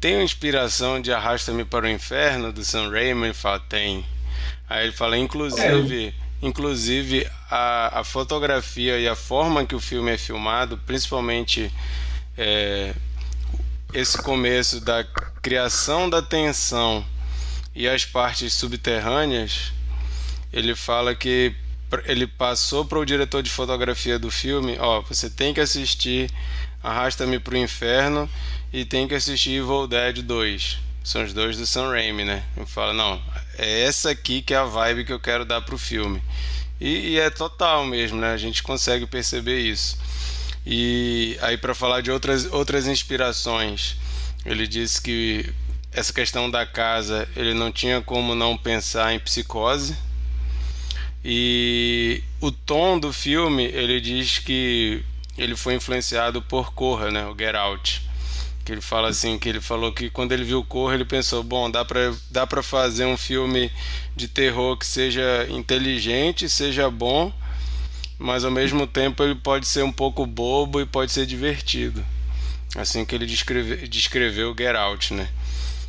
[0.00, 3.26] Tem inspiração de Arrasta-me para o Inferno do Sam Raimi?
[3.26, 4.04] Ele fala, tem.
[4.68, 6.12] Aí ele fala, inclusive, é.
[6.40, 11.72] inclusive a, a fotografia e a forma que o filme é filmado, principalmente
[12.36, 12.94] é,
[13.92, 15.04] esse começo da
[15.42, 17.04] criação da tensão
[17.74, 19.72] e as partes subterrâneas,
[20.52, 21.54] ele fala que
[22.06, 26.30] ele passou para o diretor de fotografia do filme, ó, você tem que assistir
[26.84, 28.28] Arrasta-me pro Inferno
[28.70, 30.78] e tem que assistir Evil Dead 2.
[31.02, 32.44] São os dois do Sam Raimi, né?
[32.54, 33.22] Ele fala, não,
[33.56, 36.22] é essa aqui que é a vibe que eu quero dar pro filme.
[36.78, 38.34] E, e é total mesmo, né?
[38.34, 39.96] A gente consegue perceber isso.
[40.66, 43.96] E aí para falar de outras outras inspirações,
[44.44, 45.50] ele disse que
[45.90, 49.96] essa questão da casa, ele não tinha como não pensar em psicose,
[51.24, 55.02] e o tom do filme, ele diz que
[55.38, 58.02] ele foi influenciado por Corra, né, o Get Out.
[58.64, 61.70] Que ele fala assim, que ele falou que quando ele viu Corra, ele pensou, bom,
[61.70, 63.70] dá para dá para fazer um filme
[64.14, 67.32] de terror que seja inteligente, seja bom,
[68.18, 72.04] mas ao mesmo tempo ele pode ser um pouco bobo e pode ser divertido.
[72.76, 75.28] Assim que ele descreve, descreveu Get Out, né?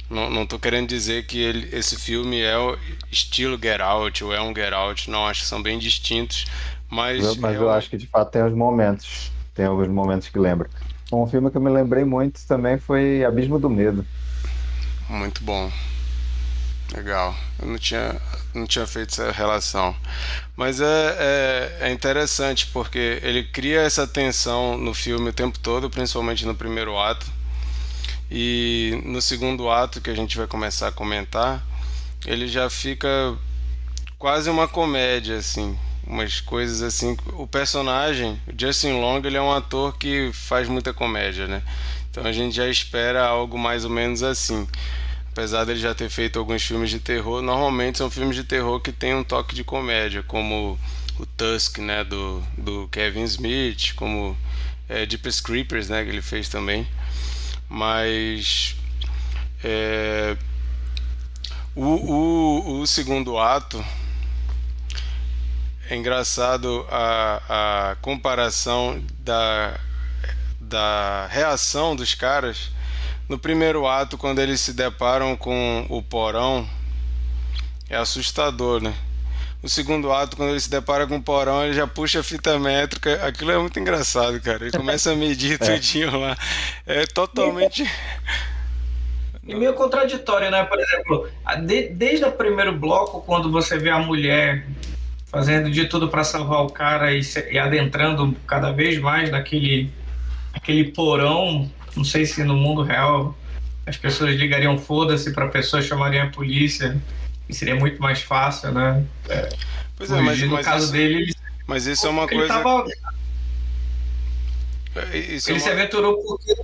[0.10, 2.78] Não, não tô querendo dizer que ele, esse filme é o
[3.12, 6.46] estilo Get Out ou é um Get Out, não, acho que são bem distintos,
[6.90, 7.24] mas...
[7.24, 10.38] Eu, mas é eu acho que de fato tem os momentos, tem alguns momentos que
[10.38, 10.70] lembra.
[11.12, 14.06] Um filme que eu me lembrei muito também foi Abismo do Medo.
[15.10, 15.72] Muito bom.
[16.94, 17.36] Legal.
[17.60, 18.16] Eu não tinha,
[18.54, 19.96] não tinha feito essa relação.
[20.56, 20.86] Mas é,
[21.20, 26.56] é, é, interessante porque ele cria essa tensão no filme o tempo todo, principalmente no
[26.56, 27.26] primeiro ato.
[28.30, 31.64] E no segundo ato, que a gente vai começar a comentar,
[32.26, 33.38] ele já fica
[34.18, 35.78] quase uma comédia, assim.
[36.06, 37.18] Umas coisas assim.
[37.34, 41.64] O personagem, o Justin Long, ele é um ator que faz muita comédia, né?
[42.10, 44.68] Então a gente já espera algo mais ou menos assim.
[45.32, 48.92] Apesar dele já ter feito alguns filmes de terror, normalmente são filmes de terror que
[48.92, 50.80] tem um toque de comédia, como
[51.20, 54.38] o Tusk, né, do, do Kevin Smith, como
[54.88, 56.88] é, Deep Creepers, né, que ele fez também
[57.70, 58.76] mas
[59.64, 60.38] é,
[61.76, 63.84] o, o, o, segundo ato
[65.90, 69.80] é engraçado a, a comparação da,
[70.60, 72.72] da reação dos caras
[73.28, 76.68] no primeiro ato quando eles se deparam com o porão
[77.90, 78.96] é assustador, né?
[79.66, 82.60] O segundo ato, quando ele se depara com o porão, ele já puxa a fita
[82.60, 83.26] métrica.
[83.26, 84.64] Aquilo é muito engraçado, cara.
[84.64, 85.66] Ele começa a medir é.
[85.74, 86.38] tudinho lá.
[86.86, 87.84] É totalmente.
[89.48, 90.64] E meio contraditório, né?
[90.64, 91.30] Por exemplo,
[91.68, 94.66] de, desde o primeiro bloco, quando você vê a mulher
[95.28, 99.92] fazendo de tudo para salvar o cara e, se, e, adentrando cada vez mais naquele
[100.52, 103.38] aquele porão, não sei se no mundo real
[103.86, 107.00] as pessoas ligariam foda-se para pessoas chamarem a polícia
[107.54, 109.04] seria muito mais fácil, né?
[109.30, 109.50] É.
[109.98, 111.34] Pois é, mas, no mas caso isso, dele, ele,
[111.68, 112.48] mas isso é uma ele coisa.
[112.54, 112.86] tava-
[115.14, 116.56] Isso é ele se uma- aventurou porque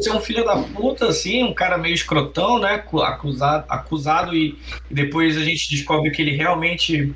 [0.00, 2.78] ser um filho da puta, assim, um cara meio escrotão, né?
[2.78, 4.58] cu- Acusado, acusado e,
[4.90, 7.12] e depois a gente descobre que ele realmente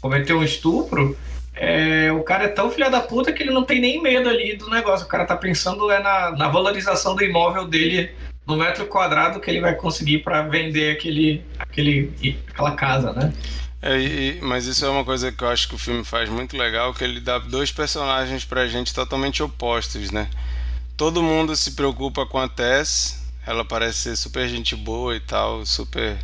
[0.00, 1.16] cometeu um estupro.
[1.54, 4.56] É, o cara é tão filho da puta que ele não tem nem medo ali
[4.56, 5.06] do negócio.
[5.06, 8.10] O cara tá pensando é na, na valorização do imóvel dele
[8.46, 12.12] no metro quadrado que ele vai conseguir para vender aquele, aquele,
[12.48, 13.32] aquela casa, né?
[13.80, 16.56] É, e- mas isso é uma coisa que eu acho que o filme faz muito
[16.56, 20.28] legal, que ele dá dois personagens pra gente totalmente opostos, né?
[20.96, 25.66] Todo mundo se preocupa com a Tess, ela parece ser super gente boa e tal,
[25.66, 26.16] super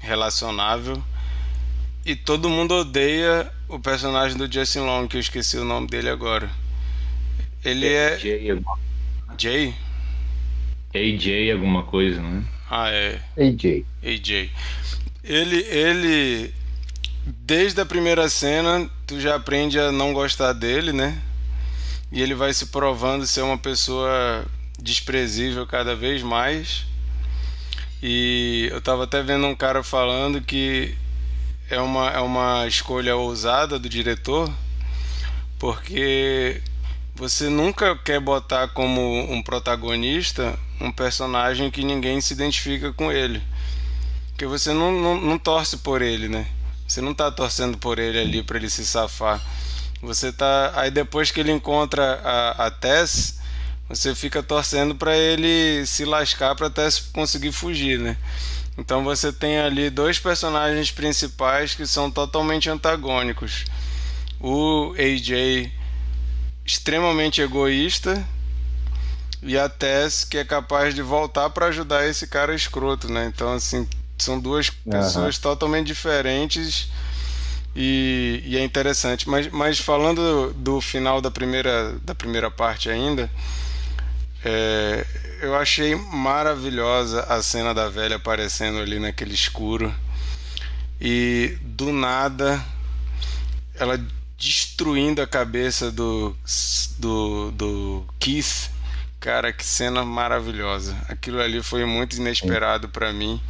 [0.00, 1.02] relacionável.
[2.06, 6.10] E todo mundo odeia o personagem do Justin Long, que eu esqueci o nome dele
[6.10, 6.50] agora.
[7.64, 8.78] Ele é AJ, alguma-
[9.38, 9.74] Jay?
[10.94, 12.44] AJ, alguma coisa, né?
[12.70, 13.20] Ah, é.
[13.36, 13.84] AJ.
[14.02, 14.50] AJ.
[15.24, 16.54] Ele, ele,
[17.26, 21.20] desde a primeira cena, tu já aprende a não gostar dele, né?
[22.12, 24.46] E ele vai se provando ser uma pessoa
[24.78, 26.86] desprezível cada vez mais.
[28.02, 30.94] E eu tava até vendo um cara falando que
[31.70, 34.52] é uma, é uma escolha ousada do diretor,
[35.58, 36.60] porque
[37.14, 39.00] você nunca quer botar como
[39.32, 43.42] um protagonista um personagem que ninguém se identifica com ele.
[44.28, 46.46] Porque você não, não, não torce por ele, né?
[46.86, 49.40] Você não tá torcendo por ele ali para ele se safar.
[50.02, 50.72] Você tá.
[50.74, 53.38] Aí depois que ele encontra a, a Tess,
[53.88, 58.16] você fica torcendo para ele se lascar para Tess conseguir fugir, né?
[58.76, 63.64] Então você tem ali dois personagens principais que são totalmente antagônicos.
[64.40, 65.70] O AJ
[66.66, 68.26] extremamente egoísta
[69.44, 73.30] e a Tess que é capaz de voltar para ajudar esse cara escroto, né?
[73.32, 73.86] Então assim,
[74.18, 76.88] são duas pessoas totalmente diferentes
[77.76, 79.28] e, e é interessante.
[79.28, 83.30] Mas, mas falando do final da primeira, da primeira parte ainda,
[84.44, 85.06] é,
[85.40, 89.94] eu achei maravilhosa a cena da velha aparecendo ali naquele escuro
[91.00, 92.64] e do nada
[93.74, 93.98] ela
[94.38, 96.36] destruindo a cabeça do,
[96.98, 98.70] do, do Keith.
[99.24, 100.94] Cara, que cena maravilhosa.
[101.08, 103.40] Aquilo ali foi muito inesperado para mim.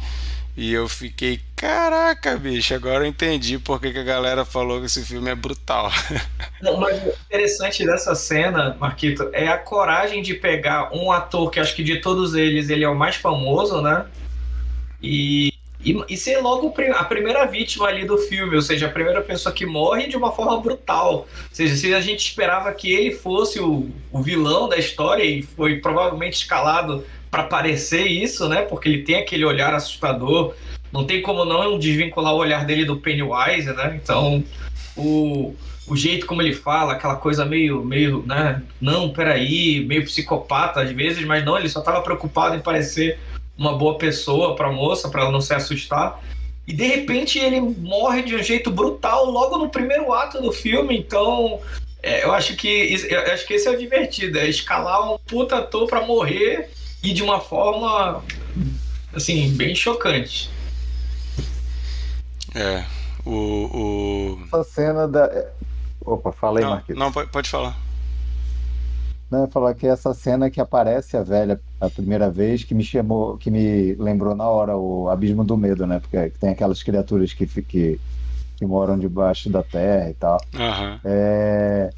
[0.55, 4.85] E eu fiquei, caraca, bicho, agora eu entendi por que, que a galera falou que
[4.85, 5.91] esse filme é brutal.
[6.63, 11.59] Não, mas o interessante dessa cena, Marquito, é a coragem de pegar um ator que
[11.59, 14.05] acho que de todos eles ele é o mais famoso, né?
[15.03, 15.51] E,
[15.85, 19.53] e, e ser logo a primeira vítima ali do filme, ou seja, a primeira pessoa
[19.53, 21.13] que morre de uma forma brutal.
[21.13, 25.43] Ou seja, se a gente esperava que ele fosse o, o vilão da história e
[25.43, 28.63] foi provavelmente escalado para parecer isso, né?
[28.63, 30.55] Porque ele tem aquele olhar assustador.
[30.91, 33.99] Não tem como não desvincular o olhar dele do Pennywise, né?
[34.01, 34.43] Então,
[34.97, 35.53] o,
[35.87, 38.63] o jeito como ele fala, aquela coisa meio, meio, né?
[38.81, 43.19] Não, peraí, meio psicopata às vezes, mas não, ele só estava preocupado em parecer
[43.57, 46.21] uma boa pessoa para a moça, para ela não se assustar.
[46.67, 50.97] E de repente ele morre de um jeito brutal logo no primeiro ato do filme,
[50.97, 51.59] então
[52.01, 55.17] é, eu acho que isso- eu acho que esse é o divertido, é escalar um
[55.19, 56.69] puta ator para morrer
[57.03, 58.23] e de uma forma
[59.13, 60.49] assim, bem chocante.
[62.53, 62.83] É.
[63.25, 63.31] O.
[63.31, 64.39] o...
[64.47, 65.29] Essa cena da.
[66.01, 66.99] Opa, fala aí, Não, Marquinhos.
[66.99, 67.77] não, pode, pode falar.
[69.29, 72.83] Não, eu falar que essa cena que aparece a velha a primeira vez, que me
[72.83, 75.99] chamou, que me lembrou na hora o Abismo do Medo, né?
[75.99, 77.99] Porque tem aquelas criaturas que, que,
[78.57, 80.39] que moram debaixo da terra e tal.
[80.55, 80.99] Aham.
[81.03, 81.89] É,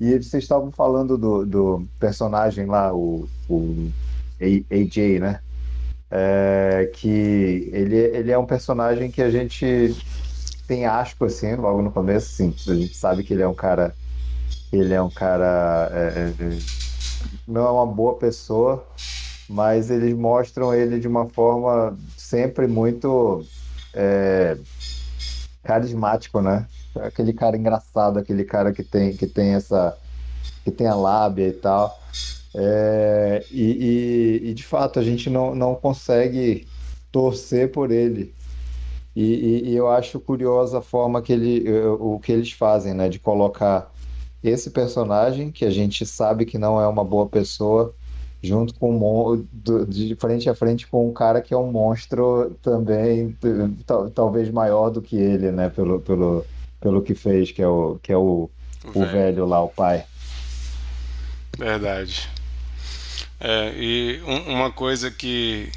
[0.00, 3.90] E vocês estavam falando do, do personagem lá, o, o
[4.40, 5.40] AJ, né?
[6.10, 9.94] É, que ele, ele é um personagem que a gente
[10.66, 12.54] tem asco, assim, logo no começo, assim.
[12.70, 13.94] A gente sabe que ele é um cara.
[14.72, 15.90] Ele é um cara.
[15.92, 16.58] é, é,
[17.46, 18.86] não é uma boa pessoa,
[19.48, 23.44] mas eles mostram ele de uma forma sempre muito
[23.94, 24.56] é,
[25.62, 26.66] carismático, né?
[26.96, 29.96] Aquele cara engraçado, aquele cara que tem, que tem essa.
[30.64, 31.98] que tem a lábia e tal.
[32.54, 36.66] É, e, e- e, de fato a gente não, não consegue
[37.10, 38.34] torcer por ele.
[39.14, 41.70] E, e- eu acho curiosa a forma que ele,
[42.00, 43.08] o que eles fazem, né?
[43.08, 43.91] De colocar
[44.42, 47.94] esse personagem, que a gente sabe que não é uma boa pessoa,
[48.42, 49.46] junto com um
[49.88, 53.36] de frente a frente com um cara que é um monstro também,
[54.14, 55.68] talvez maior do que ele, né?
[55.70, 56.46] Pelo, pelo,
[56.80, 58.50] pelo que fez, que é o, que é o,
[58.84, 60.04] O o velho lá, o pai.
[61.58, 62.28] Verdade.
[63.40, 65.70] É, e um- uma coisa que,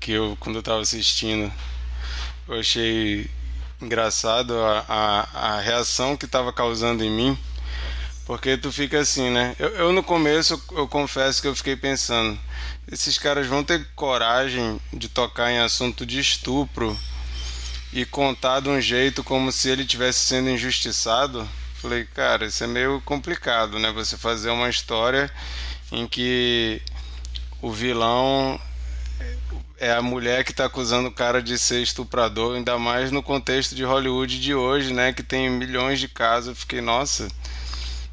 [0.00, 1.52] que eu, quando eu tava assistindo,
[2.48, 3.30] eu achei
[3.80, 7.38] engraçado a, a, a reação que estava causando em mim,
[8.32, 9.54] porque tu fica assim, né?
[9.58, 12.40] Eu, eu no começo, eu confesso que eu fiquei pensando,
[12.90, 16.98] esses caras vão ter coragem de tocar em assunto de estupro
[17.92, 21.46] e contar de um jeito como se ele tivesse sendo injustiçado?
[21.74, 23.92] Falei, cara, isso é meio complicado, né?
[23.92, 25.30] Você fazer uma história
[25.92, 26.80] em que
[27.60, 28.58] o vilão
[29.78, 33.74] é a mulher que está acusando o cara de ser estuprador, ainda mais no contexto
[33.74, 35.12] de Hollywood de hoje, né?
[35.12, 36.48] Que tem milhões de casos.
[36.48, 37.28] Eu fiquei, nossa,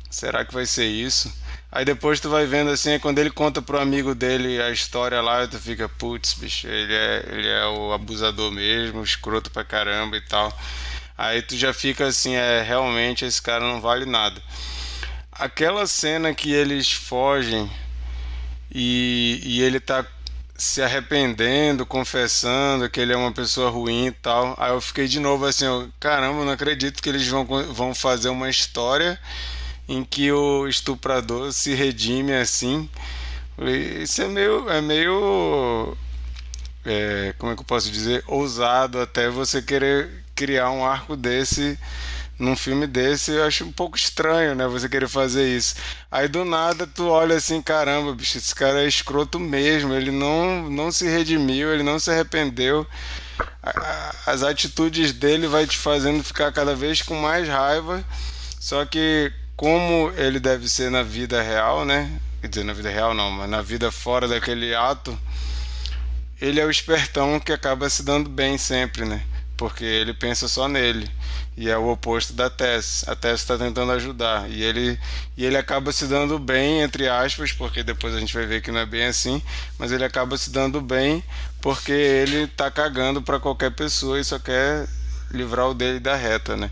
[0.10, 1.32] será que vai ser isso?
[1.72, 5.22] Aí depois tu vai vendo assim, é quando ele conta pro amigo dele a história
[5.22, 10.18] lá, tu fica, putz, bicho, ele é, ele é o abusador mesmo, escroto pra caramba
[10.18, 10.51] e tal.
[11.16, 14.41] Aí tu já fica assim, é, realmente esse cara não vale nada.
[15.32, 17.70] Aquela cena que eles fogem
[18.72, 20.05] e, e ele tá
[20.57, 24.55] se arrependendo, confessando que ele é uma pessoa ruim e tal.
[24.57, 28.30] Aí eu fiquei de novo assim, eu, caramba, não acredito que eles vão, vão fazer
[28.30, 29.20] uma história
[29.89, 32.87] em que o estuprador se redime assim.
[34.01, 35.97] Isso é meio, é meio,
[36.85, 41.77] é, como é que eu posso dizer, ousado até você querer criar um arco desse
[42.37, 44.65] num filme desse, eu acho um pouco estranho, né?
[44.67, 45.75] Você querer fazer isso.
[46.09, 49.93] Aí do nada tu olha assim, caramba, bicho, esse cara é escroto mesmo.
[49.93, 52.87] Ele não, não se redimiu, ele não se arrependeu.
[54.25, 58.01] As atitudes dele vai te fazendo ficar cada vez com mais raiva.
[58.57, 62.10] Só que como ele deve ser na vida real, né?
[62.39, 65.20] Quer dizer, na vida real não, mas na vida fora daquele ato,
[66.39, 69.22] ele é o espertão que acaba se dando bem sempre, né?
[69.60, 71.12] porque ele pensa só nele
[71.57, 73.03] e é o oposto da Tess.
[73.05, 74.97] A Tess está tentando ajudar e ele
[75.36, 78.72] e ele acaba se dando bem entre aspas, porque depois a gente vai ver que
[78.72, 79.43] não é bem assim,
[79.78, 81.22] mas ele acaba se dando bem
[81.62, 84.88] porque ele tá cagando para qualquer pessoa e só quer
[85.30, 86.72] livrar o dele da reta, né?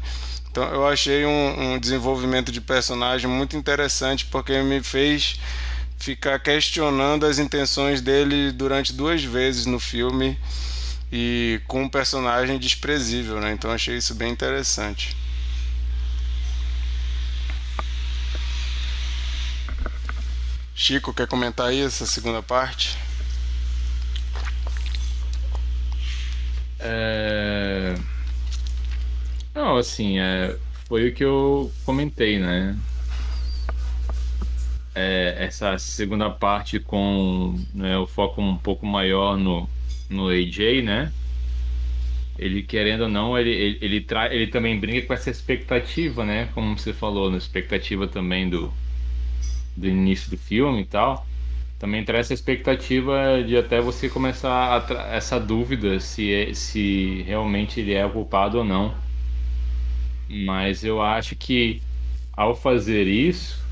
[0.58, 5.40] Então eu achei um, um desenvolvimento de personagem muito interessante porque me fez
[6.00, 10.36] ficar questionando as intenções dele durante duas vezes no filme
[11.12, 13.52] e com um personagem desprezível, né?
[13.52, 15.16] Então achei isso bem interessante.
[20.74, 22.98] Chico, quer comentar aí essa segunda parte?
[26.80, 27.96] É...
[29.58, 30.56] Não, assim, é...
[30.88, 32.78] foi o que eu comentei, né?
[34.94, 39.68] É, essa segunda parte com né, o foco um pouco maior no,
[40.12, 41.12] no AJ, né?
[42.38, 44.32] Ele querendo ou não, ele, ele, ele, tra...
[44.32, 46.50] ele também brinca com essa expectativa, né?
[46.54, 48.72] Como você falou, na expectativa também do,
[49.76, 51.26] do início do filme e tal.
[51.80, 55.08] Também traz essa expectativa de até você começar tra...
[55.16, 59.07] essa dúvida se, é, se realmente ele é culpado ou não.
[60.30, 61.82] Mas eu acho que
[62.34, 63.64] ao fazer isso,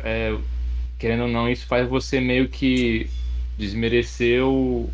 [0.00, 0.36] é,
[0.98, 3.08] querendo ou não, isso faz você meio que
[3.56, 4.92] desmereceu o,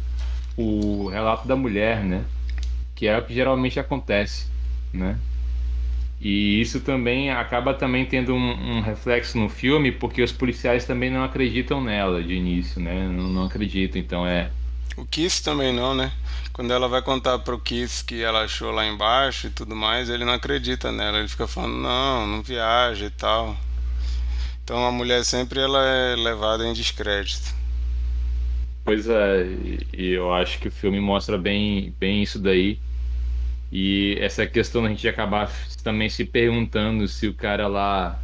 [0.57, 2.24] o relato da mulher, né?
[2.95, 4.47] Que é o que geralmente acontece,
[4.93, 5.18] né?
[6.20, 11.11] E isso também acaba também tendo um, um, reflexo no filme, porque os policiais também
[11.11, 13.09] não acreditam nela de início, né?
[13.09, 14.51] Não, não acreditam, então é.
[14.97, 16.12] O Kiss também não, né?
[16.53, 20.24] Quando ela vai contar pro Kiss que ela achou lá embaixo e tudo mais, ele
[20.24, 23.57] não acredita nela, ele fica falando, não, não viaja e tal.
[24.62, 27.55] Então a mulher sempre ela é levada em descrédito.
[28.84, 29.47] Pois é,
[29.93, 32.78] e eu acho que o filme mostra bem, bem isso daí.
[33.72, 35.51] E essa questão da gente acabar
[35.82, 38.20] também se perguntando se o cara lá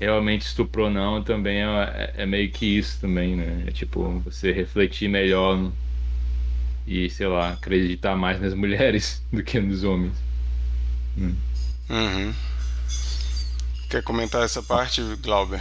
[0.00, 3.64] realmente estuprou ou não, também é, é, meio que isso também, né?
[3.66, 5.70] É tipo, você refletir melhor
[6.86, 10.14] e, sei lá, acreditar mais nas mulheres do que nos homens.
[11.18, 11.34] Hum.
[11.90, 12.34] Uhum.
[13.90, 15.60] Quer comentar essa parte, Glauber?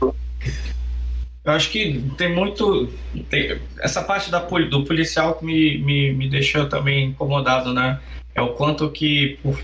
[0.00, 2.90] Eu acho que tem muito.
[3.28, 8.00] Tem, essa parte da, do policial que me, me, me deixou também incomodado, né?
[8.34, 9.58] É o quanto que, por,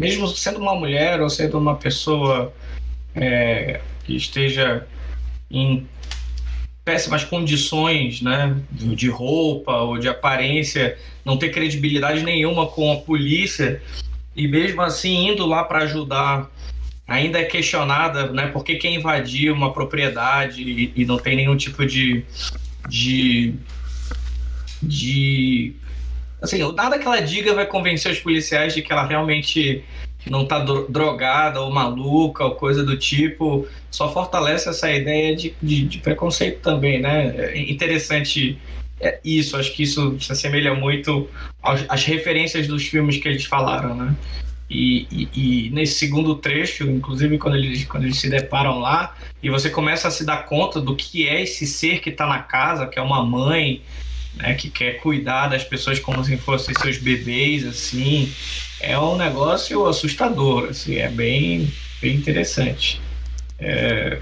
[0.00, 2.54] mesmo sendo uma mulher ou sendo uma pessoa
[3.14, 4.86] é, que esteja
[5.50, 5.86] em
[6.82, 13.82] péssimas condições, né, de roupa ou de aparência, não ter credibilidade nenhuma com a polícia
[14.34, 16.50] e mesmo assim indo lá para ajudar
[17.06, 18.46] ainda é questionada, né?
[18.46, 22.24] Por que quem invadir uma propriedade e, e, não tem nenhum tipo de,
[22.88, 23.52] de,
[24.82, 25.74] de
[26.40, 29.84] assim, nada que ela diga vai convencer os policiais de que ela realmente
[30.28, 35.84] não está drogada ou maluca ou coisa do tipo, só fortalece essa ideia de, de,
[35.84, 37.34] de preconceito também, né?
[37.36, 38.58] É interessante
[39.00, 41.28] é, isso, acho que isso se assemelha muito
[41.62, 44.14] às, às referências dos filmes que eles falaram, né?
[44.68, 45.28] E, e,
[45.66, 50.06] e, nesse segundo trecho, inclusive quando eles, quando eles se deparam lá, e você começa
[50.06, 53.02] a se dar conta do que é esse ser que está na casa, que é
[53.02, 53.82] uma mãe,
[54.34, 58.32] né, que quer cuidar das pessoas como se fossem seus bebês, assim,
[58.80, 63.00] é um negócio assustador, assim, é bem, bem interessante.
[63.58, 64.18] É,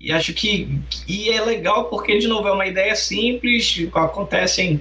[0.00, 4.80] e acho que e é legal porque, de novo, é uma ideia simples, acontecem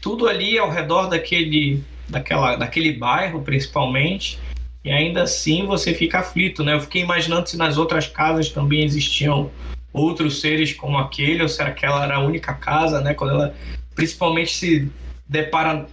[0.00, 4.38] tudo ali ao redor daquele daquela, daquele bairro, principalmente,
[4.84, 6.74] e ainda assim você fica aflito, né?
[6.74, 9.50] Eu fiquei imaginando se nas outras casas também existiam
[9.92, 13.14] outros seres como aquele, ou se aquela era a única casa, né?
[13.14, 13.54] Quando ela
[13.94, 14.90] principalmente se
[15.28, 15.86] depara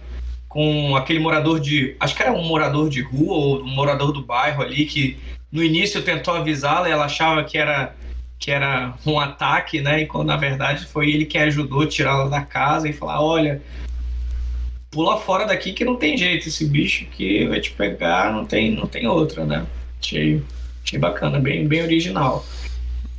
[0.48, 1.96] com aquele morador de.
[2.00, 5.18] Acho que era um morador de rua ou um morador do bairro ali que
[5.52, 7.94] no início tentou avisá-la e ela achava que era
[8.38, 10.02] que era um ataque, né?
[10.02, 13.62] E quando na verdade foi ele que ajudou a tirá-la da casa e falar: olha,
[14.90, 18.74] pula fora daqui que não tem jeito, esse bicho que vai te pegar, não tem,
[18.74, 19.66] não tem outra, né?
[20.02, 20.42] Achei,
[20.82, 22.44] achei bacana, bem, bem original.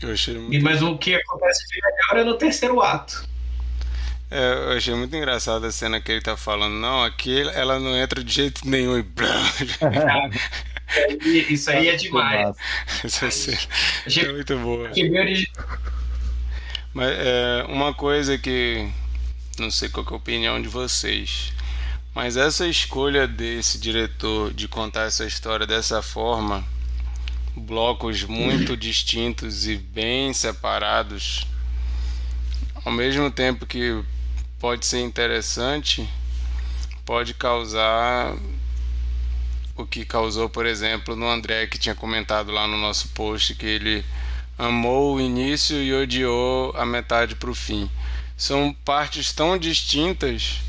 [0.02, 0.54] Eu achei muito...
[0.54, 3.30] E, mas o que acontece de melhor é no terceiro ato.
[4.30, 6.74] É, eu achei muito engraçada a cena que ele tá falando.
[6.74, 9.06] Não, aqui ela não entra de jeito nenhum e
[11.49, 12.56] Isso aí é demais.
[13.04, 13.60] Essa cena
[14.18, 14.89] é muito boa.
[16.93, 18.89] Mas é, uma coisa que
[19.60, 21.54] não sei qual é a opinião de vocês.
[22.14, 26.64] Mas essa escolha desse diretor de contar essa história dessa forma,
[27.56, 31.45] blocos muito distintos e bem separados,
[32.86, 34.04] ao mesmo tempo que
[34.60, 36.08] pode ser interessante,
[37.06, 38.36] pode causar
[39.76, 43.66] o que causou, por exemplo, no André que tinha comentado lá no nosso post que
[43.66, 44.06] ele
[44.58, 47.89] amou o início e odiou a metade para o fim.
[48.38, 50.62] São partes tão distintas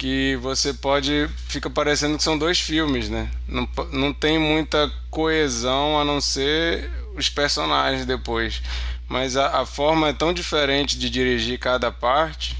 [0.00, 1.28] que você pode.
[1.46, 3.30] fica parecendo que são dois filmes, né?
[3.46, 8.62] Não, não tem muita coesão a não ser os personagens depois.
[9.06, 12.56] Mas a, a forma é tão diferente de dirigir cada parte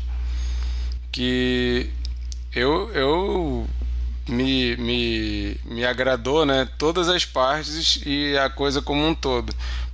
[1.11, 1.88] que
[2.55, 3.66] eu, eu
[4.28, 6.68] me, me, me agradou, né?
[6.76, 9.51] Todas as partes e a coisa como um todo.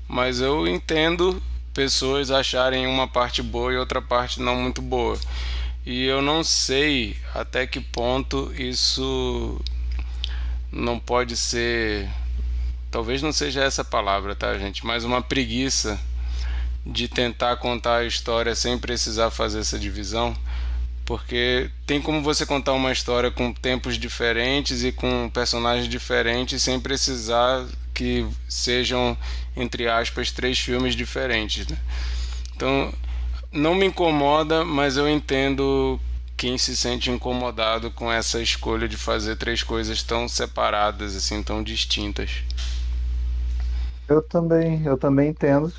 [0.08, 1.40] Mas eu entendo
[1.72, 5.16] pessoas acharem uma parte boa e outra parte não muito boa.
[5.86, 9.62] E eu não sei até que ponto isso
[10.72, 12.10] não pode ser.
[12.90, 14.84] Talvez não seja essa palavra, tá, gente?
[14.84, 15.96] Mas uma preguiça
[16.84, 20.36] de tentar contar a história sem precisar fazer essa divisão.
[21.04, 26.80] Porque tem como você contar uma história com tempos diferentes e com personagens diferentes sem
[26.80, 27.64] precisar
[27.94, 29.16] que sejam,
[29.56, 31.64] entre aspas, três filmes diferentes.
[31.68, 31.78] Né?
[32.56, 32.92] Então,
[33.56, 35.98] não me incomoda, mas eu entendo
[36.36, 41.62] quem se sente incomodado com essa escolha de fazer três coisas tão separadas, assim, tão
[41.62, 42.42] distintas.
[44.08, 45.72] Eu também, eu também entendo,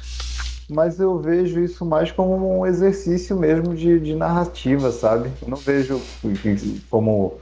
[0.69, 5.31] mas eu vejo isso mais como um exercício mesmo de, de narrativa, sabe?
[5.41, 6.01] Eu não vejo
[6.89, 7.39] como,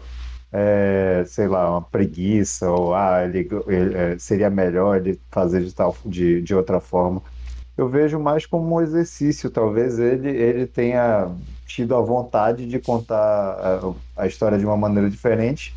[0.52, 5.74] é, sei lá, uma preguiça ou ah, ele, ele, é, seria melhor ele fazer de
[5.74, 7.24] tal de, de outra forma
[7.78, 9.49] eu vejo mais como um exercício.
[9.49, 11.30] Talvez ele, ele tenha
[11.65, 15.73] tido a vontade de contar a, a história de uma maneira diferente.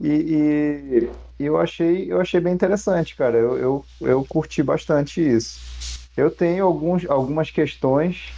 [0.00, 1.08] E,
[1.38, 3.38] e, eu, achei, eu achei bem interessante, cara.
[3.38, 5.60] Eu, eu, eu curti bastante isso.
[6.16, 8.32] Eu tenho alguns, algumas questões,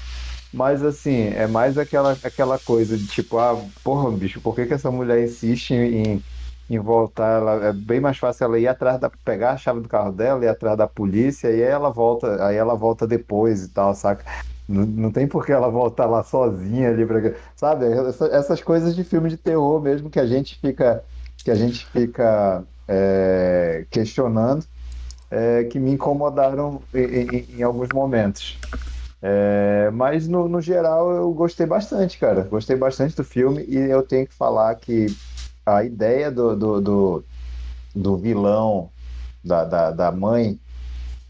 [0.52, 4.74] mas assim, é mais aquela, aquela coisa de tipo, ah, porra, bicho, por que, que
[4.74, 6.22] essa mulher insiste em
[6.68, 9.88] em voltar, ela, é bem mais fácil ela ir atrás da pegar a chave do
[9.88, 13.68] carro dela, ir atrás da polícia e aí ela volta, aí ela volta depois e
[13.68, 14.24] tal, saca?
[14.66, 17.86] Não, não tem por que ela voltar lá sozinha ali para, sabe?
[17.86, 21.04] Essa, essas coisas de filme de terror mesmo que a gente fica
[21.44, 24.64] que a gente fica é, questionando,
[25.30, 28.58] é, que me incomodaram em, em, em alguns momentos.
[29.20, 32.42] É, mas no, no geral eu gostei bastante, cara.
[32.42, 35.06] Gostei bastante do filme e eu tenho que falar que
[35.66, 37.24] a ideia do, do, do,
[37.94, 38.90] do vilão,
[39.42, 40.58] da, da, da, mãe,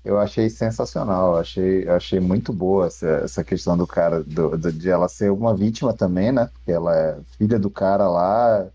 [0.04, 1.36] eu achei sensacional.
[1.36, 5.54] achei, achei muito boa essa, essa questão do cara, do, do, de ela ser uma
[5.54, 6.48] vítima também, né?
[6.52, 8.66] Porque ela é filha do cara lá,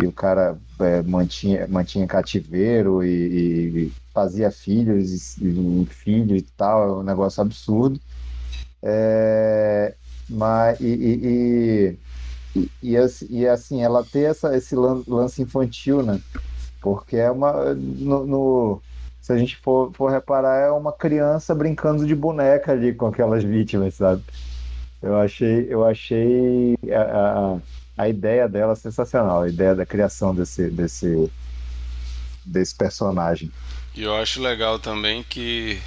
[0.00, 6.42] e o cara é, mantinha, mantinha cativeiro e, e fazia filhos e, e filho e
[6.42, 8.00] tal, é um negócio absurdo.
[8.82, 9.94] É,
[10.28, 11.98] mas, e, e, e,
[12.82, 16.20] e, assim, ela ter essa, esse lance infantil, né?
[16.80, 17.74] Porque é uma.
[17.74, 18.82] No, no,
[19.20, 23.44] se a gente for, for reparar, é uma criança brincando de boneca ali com aquelas
[23.44, 24.22] vítimas, sabe?
[25.02, 27.58] Eu achei, eu achei a,
[27.98, 31.30] a, a ideia dela sensacional, a ideia da criação desse, desse,
[32.44, 33.50] desse personagem.
[33.94, 35.80] E eu acho legal também que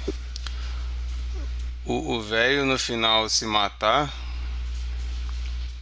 [1.84, 4.12] o velho no final se matar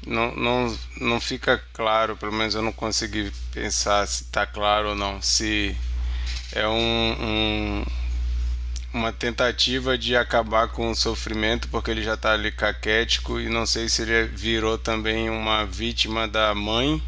[0.06, 4.94] não, não, não fica claro, pelo menos eu não consegui pensar se está claro ou
[4.94, 5.76] não, se
[6.52, 7.84] é um, um,
[8.92, 13.66] uma tentativa de acabar com o sofrimento porque ele já está ali caquético e não
[13.66, 17.02] sei se ele virou também uma vítima da mãe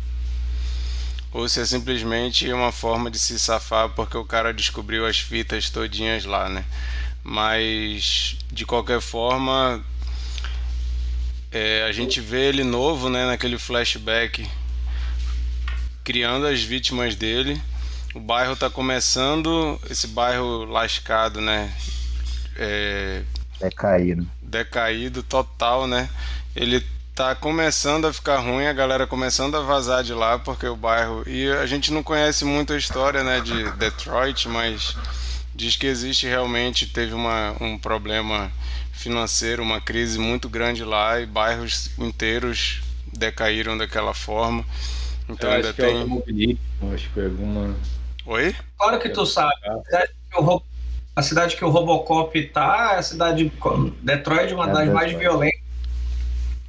[1.32, 5.70] ou se é simplesmente uma forma de se safar porque o cara descobriu as fitas
[5.70, 6.64] todinhas lá, né?
[7.24, 9.82] Mas de qualquer forma
[11.53, 14.48] é, a gente vê ele novo, né, naquele flashback,
[16.03, 17.61] criando as vítimas dele.
[18.14, 21.72] O bairro está começando, esse bairro lascado, né?
[22.57, 23.22] É,
[23.61, 24.26] decaído.
[24.42, 26.09] Decaído total, né?
[26.55, 26.84] Ele
[27.14, 31.22] tá começando a ficar ruim, a galera começando a vazar de lá, porque o bairro.
[31.26, 34.96] E a gente não conhece muito a história, né, de Detroit, mas
[35.55, 38.50] diz que existe realmente, teve uma, um problema
[38.93, 42.82] financeiro, uma crise muito grande lá e bairros inteiros
[43.12, 44.64] decaíram daquela forma.
[45.28, 46.59] Então Eu ainda acho que tem.
[46.90, 47.74] é acho que alguma.
[48.26, 48.55] Oi?
[48.78, 49.53] Claro que tu sabe.
[51.14, 53.53] A cidade que o, Robocop tá é a cidade.
[54.03, 55.18] Detroit, uma É, das mais Detroit.
[55.18, 55.61] violentas.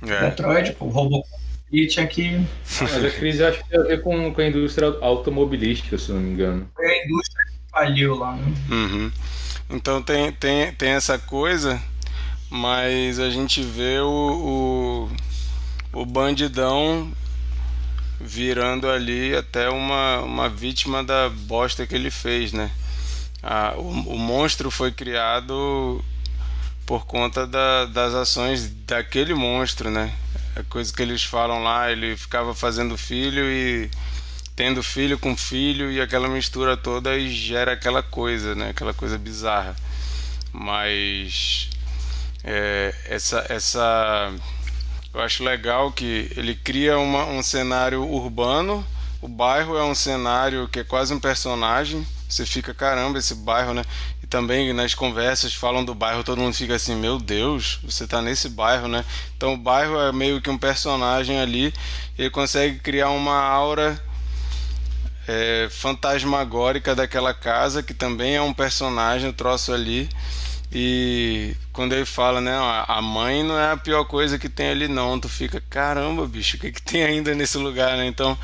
[0.08, 0.30] É.
[0.30, 1.30] Detroit, o Robocop.
[1.72, 2.46] E tinha que.
[2.82, 6.20] Mas a crise acho que tem a ver com, com a indústria automobilística, se não
[6.20, 6.70] me engano.
[6.76, 8.54] Foi a indústria que faliu lá, né?
[8.70, 9.12] Uhum.
[9.72, 11.82] Então tem, tem, tem essa coisa,
[12.54, 15.10] mas a gente vê o,
[15.92, 17.12] o, o bandidão
[18.22, 22.70] virando ali até uma, uma vítima da bosta que ele fez, né?
[23.42, 26.06] Ah, o, o monstro foi criado
[26.86, 30.14] por conta da, das ações daquele monstro, né?
[30.56, 33.90] A coisa que eles falam lá, ele ficava fazendo filho e
[34.56, 38.70] tendo filho com filho e aquela mistura toda e gera aquela coisa, né?
[38.70, 39.76] Aquela coisa bizarra.
[40.52, 41.73] Mas
[42.44, 44.34] é, essa essa
[45.14, 48.84] eu acho legal que ele cria uma, um cenário urbano.
[49.22, 52.06] O bairro é um cenário que é quase um personagem.
[52.28, 53.84] Você fica, caramba, esse bairro, né?
[54.24, 58.24] E também nas conversas falam do bairro, todo mundo fica assim, meu Deus, você tá
[58.24, 59.06] nesse bairro, né?
[59.38, 61.72] Então o bairro é meio que um personagem ali.
[62.18, 64.02] Ele consegue criar uma aura
[65.28, 70.10] é, fantasmagórica daquela casa, que também é um personagem, o troço ali.
[70.74, 72.52] E quando ele fala, né,
[72.88, 76.58] a mãe não é a pior coisa que tem ali não, tu fica, caramba, bicho,
[76.58, 78.08] o que, que tem ainda nesse lugar, né?
[78.08, 78.36] Então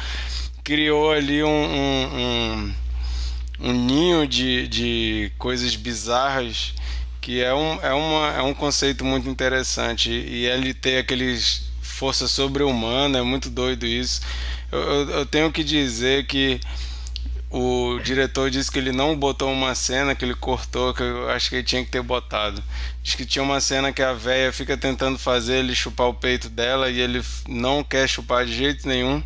[0.63, 6.75] criou ali um, um, um, um ninho de, de coisas bizarras
[7.19, 12.27] que é um, é, uma, é um conceito muito interessante e ele ter aqueles força
[12.27, 14.21] sobre-humana, é muito doido isso.
[14.71, 16.61] Eu, eu, eu tenho que dizer que
[17.51, 21.49] o diretor disse que ele não botou uma cena que ele cortou, que eu acho
[21.49, 22.63] que ele tinha que ter botado.
[23.01, 26.47] Diz que tinha uma cena que a véia fica tentando fazer ele chupar o peito
[26.47, 29.23] dela e ele não quer chupar de jeito nenhum.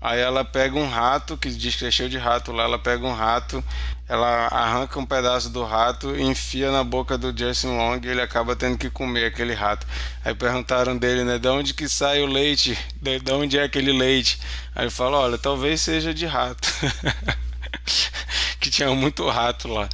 [0.00, 3.04] Aí ela pega um rato, que diz que é cheio de rato lá, ela pega
[3.06, 3.64] um rato,
[4.08, 8.20] ela arranca um pedaço do rato e enfia na boca do Justin Long e ele
[8.20, 9.86] acaba tendo que comer aquele rato.
[10.24, 12.78] Aí perguntaram dele, né, de onde que sai o leite?
[13.00, 14.38] De, de onde é aquele leite?
[14.74, 16.68] Aí ele falou, olha, talvez seja de rato.
[18.60, 19.88] que tinha muito rato lá.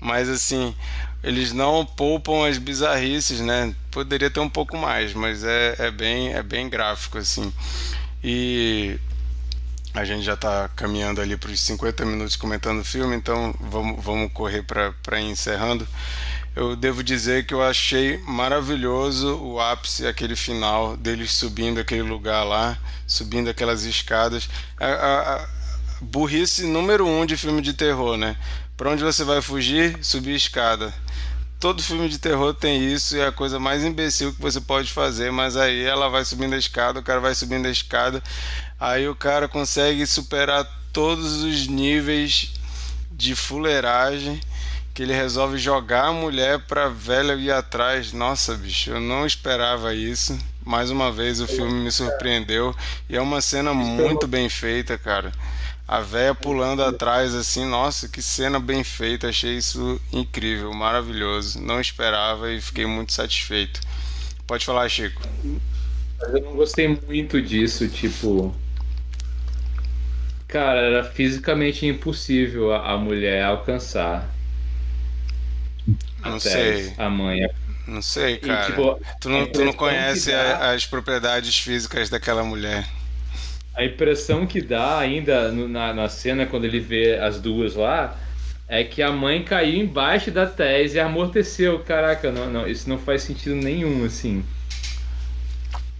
[0.00, 0.74] Mas assim,
[1.22, 3.74] eles não poupam as bizarrices, né?
[3.90, 7.52] Poderia ter um pouco mais, mas é, é, bem, é bem gráfico, assim.
[8.22, 8.98] E
[9.96, 14.04] a gente já está caminhando ali para os 50 minutos comentando o filme, então vamos,
[14.04, 15.88] vamos correr para encerrando.
[16.54, 22.44] Eu devo dizer que eu achei maravilhoso o ápice, aquele final deles subindo aquele lugar
[22.44, 24.50] lá, subindo aquelas escadas.
[24.78, 25.48] A, a, a
[26.02, 28.36] burrice número um de filme de terror, né?
[28.76, 29.98] Para onde você vai fugir?
[30.02, 30.92] Subir escada.
[31.58, 34.92] Todo filme de terror tem isso e é a coisa mais imbecil que você pode
[34.92, 38.22] fazer, mas aí ela vai subindo a escada, o cara vai subindo a escada,
[38.78, 42.52] aí o cara consegue superar todos os níveis
[43.10, 44.38] de fuleiragem
[44.96, 48.14] que ele resolve jogar a mulher pra velha ir atrás.
[48.14, 50.38] Nossa, bicho, eu não esperava isso.
[50.64, 52.74] Mais uma vez o filme me surpreendeu
[53.08, 55.32] e é uma cena muito bem feita, cara.
[55.88, 61.60] A véia pulando atrás assim, nossa, que cena bem feita, achei isso incrível, maravilhoso.
[61.60, 63.80] Não esperava e fiquei muito satisfeito.
[64.46, 65.22] Pode falar, Chico.
[66.20, 68.54] Mas eu não gostei muito disso, tipo.
[70.48, 74.28] Cara, era fisicamente impossível a, a mulher alcançar.
[76.20, 76.92] Não a sei.
[76.98, 77.48] A mãe.
[77.86, 78.64] Não sei, cara.
[78.64, 82.88] E, tipo, tu, não, tu não conhece as propriedades físicas daquela mulher.
[83.76, 88.16] A impressão que dá ainda na, na cena quando ele vê as duas lá
[88.68, 91.78] é que a mãe caiu embaixo da tese e amorteceu.
[91.80, 94.42] Caraca, não, não, isso não faz sentido nenhum, assim.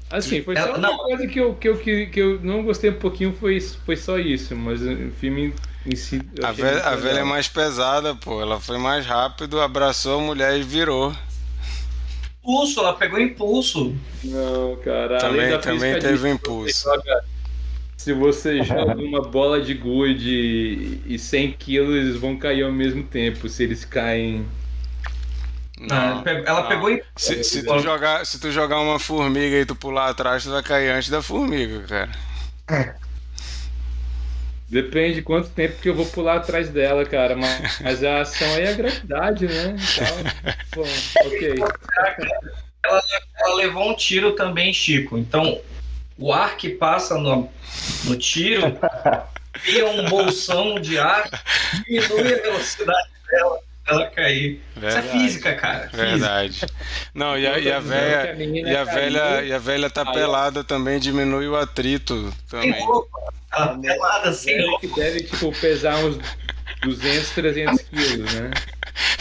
[0.09, 2.99] Assim, foi só uma coisa que eu, que, eu, que, que eu não gostei um
[2.99, 5.53] pouquinho, foi, foi só isso, mas o filme
[5.85, 6.23] em si.
[6.43, 8.41] A velha, a velha é mais pesada, pô.
[8.41, 11.15] Ela foi mais rápido, abraçou a mulher e virou.
[12.41, 13.95] Impulso, ela pegou impulso.
[14.23, 15.19] Não, cara.
[15.19, 16.89] Também, também teve impulso.
[17.97, 23.03] Se você joga uma bola de gude e 100 quilos, eles vão cair ao mesmo
[23.03, 23.49] tempo.
[23.49, 24.47] Se eles caem
[25.79, 26.69] não, ela não.
[26.69, 27.03] pegou e.
[27.17, 30.63] Se, se, tu jogar, se tu jogar uma formiga e tu pular atrás, tu vai
[30.63, 32.11] cair antes da formiga, cara.
[32.71, 32.95] É.
[34.69, 37.37] Depende de quanto tempo que eu vou pular atrás dela, cara.
[37.37, 39.77] Mas, mas a ação aí é a gravidade, né?
[39.77, 40.33] Então,
[40.75, 40.89] bom,
[41.27, 41.55] ok.
[42.85, 43.03] Ela,
[43.41, 45.19] ela, levou um tiro também, Chico.
[45.19, 45.61] Então,
[46.19, 47.49] o ar que passa no,
[48.05, 48.79] no tiro
[49.53, 51.29] cria um bolsão de ar,
[51.87, 54.61] diminui a velocidade dela ela cair.
[54.75, 55.07] Verdade.
[55.07, 55.89] Isso é física, cara.
[55.93, 56.53] Verdade.
[56.55, 56.73] Física.
[57.15, 58.37] Não, e a, e a velha.
[58.45, 62.85] E a velha, e a velha tá pelada também, diminui o atrito também.
[62.85, 63.33] Roupa.
[63.53, 64.81] Ela tá pelada sem roupa.
[64.81, 66.19] Que deve, tipo, pesar uns
[66.83, 68.51] 200, 300 quilos, né?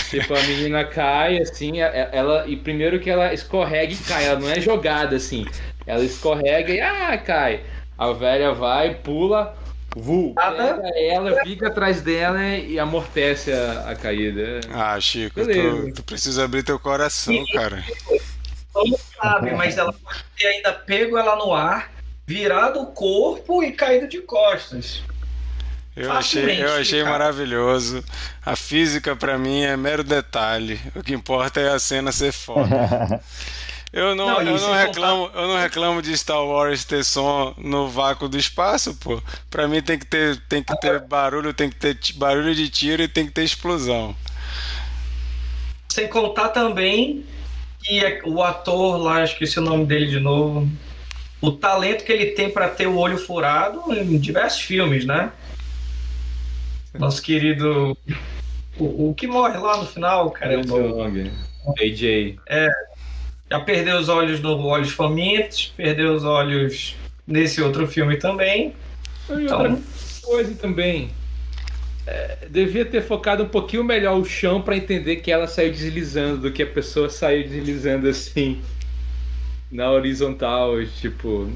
[0.10, 2.48] Tipo, a menina cai, assim, ela.
[2.48, 5.46] E primeiro que ela escorrega e cai, ela não é jogada assim.
[5.86, 7.62] Ela escorrega e ah, cai.
[7.98, 9.56] A velha vai, pula,
[9.96, 14.60] Vu, pega ela, fica atrás dela e amortece a, a caída.
[14.74, 17.82] Ah, Chico, tu, tu, precisa abrir teu coração, Sim, cara.
[18.76, 21.94] Não sabe, mas ela pode ter ainda pego ela no ar,
[22.28, 25.02] virado o corpo e caído de costas.
[25.96, 28.04] Eu achei, eu achei maravilhoso.
[28.46, 30.78] A física para mim é mero detalhe.
[30.94, 32.68] O que importa é a cena ser foda.
[33.96, 35.39] Eu não, não eu não reclamo, contar...
[35.39, 39.24] eu não reclamo de Star Wars ter som no vácuo do espaço, pô.
[39.50, 43.02] Pra mim tem que ter, tem que ter barulho, tem que ter barulho de tiro
[43.02, 44.14] e tem que ter explosão.
[45.88, 47.26] Sem contar também
[47.82, 50.70] que é o ator lá, esqueci o nome dele de novo,
[51.39, 55.32] o talento que ele tem para ter o olho furado em diversos filmes, né?
[56.93, 57.98] Nosso querido.
[58.78, 60.60] O, o que morre lá no final, cara.
[61.80, 62.38] AJ.
[62.50, 62.68] É,
[63.56, 66.95] já perdeu os olhos no Olhos Famintos, perdeu os olhos
[67.26, 68.76] nesse outro filme também.
[69.30, 69.58] E então...
[69.58, 69.82] outra
[70.22, 71.10] coisa também.
[72.06, 76.41] É, devia ter focado um pouquinho melhor o chão para entender que ela saiu deslizando
[76.41, 78.62] do que a pessoa saiu deslizando assim
[79.72, 81.49] na horizontal, tipo.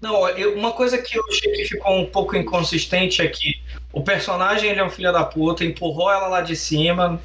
[0.00, 3.60] Não, eu, uma coisa que eu achei que ficou um pouco inconsistente é que
[3.92, 7.20] o personagem ele é um filho da puta, empurrou ela lá de cima,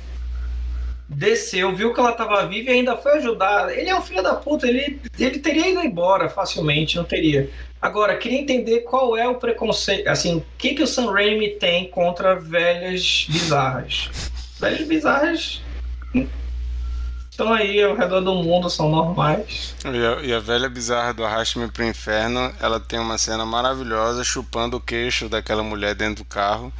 [1.08, 3.76] desceu, viu que ela estava viva e ainda foi ajudar.
[3.76, 7.50] Ele é um filho da puta, ele, ele teria ido embora facilmente, não teria.
[7.82, 11.88] Agora, queria entender qual é o preconceito, assim, o que, que o Sam Raimi tem
[11.90, 14.10] contra velhas bizarras.
[14.60, 15.62] Velhas bizarras
[17.30, 19.76] estão aí ao redor do mundo, são normais.
[19.84, 24.24] E a, e a velha bizarra do Arraste-me pro Inferno, ela tem uma cena maravilhosa
[24.24, 26.74] chupando o queixo daquela mulher dentro do carro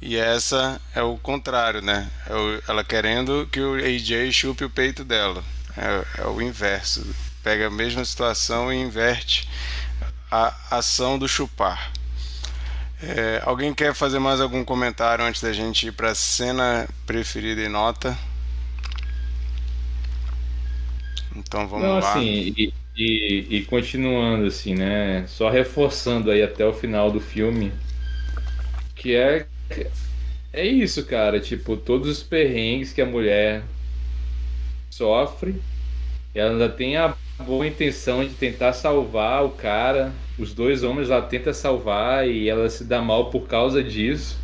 [0.00, 2.10] e essa é o contrário, né?
[2.28, 5.42] É o, ela querendo que o AJ chupe o peito dela.
[5.76, 7.06] É, é, o inverso.
[7.42, 9.48] Pega a mesma situação e inverte
[10.30, 11.92] a ação do chupar.
[13.02, 17.60] É, alguém quer fazer mais algum comentário antes da gente ir para a cena preferida
[17.60, 18.16] e nota?
[21.34, 22.10] Então vamos Não, lá.
[22.12, 25.26] Assim, e, e, e continuando assim, né?
[25.26, 27.72] Só reforçando aí até o final do filme,
[28.94, 29.46] que é
[30.52, 31.38] é isso, cara.
[31.40, 33.62] Tipo, todos os perrengues que a mulher
[34.90, 35.56] sofre,
[36.34, 40.12] ela ainda tem a boa intenção de tentar salvar o cara.
[40.38, 44.38] Os dois homens ela tenta salvar e ela se dá mal por causa disso.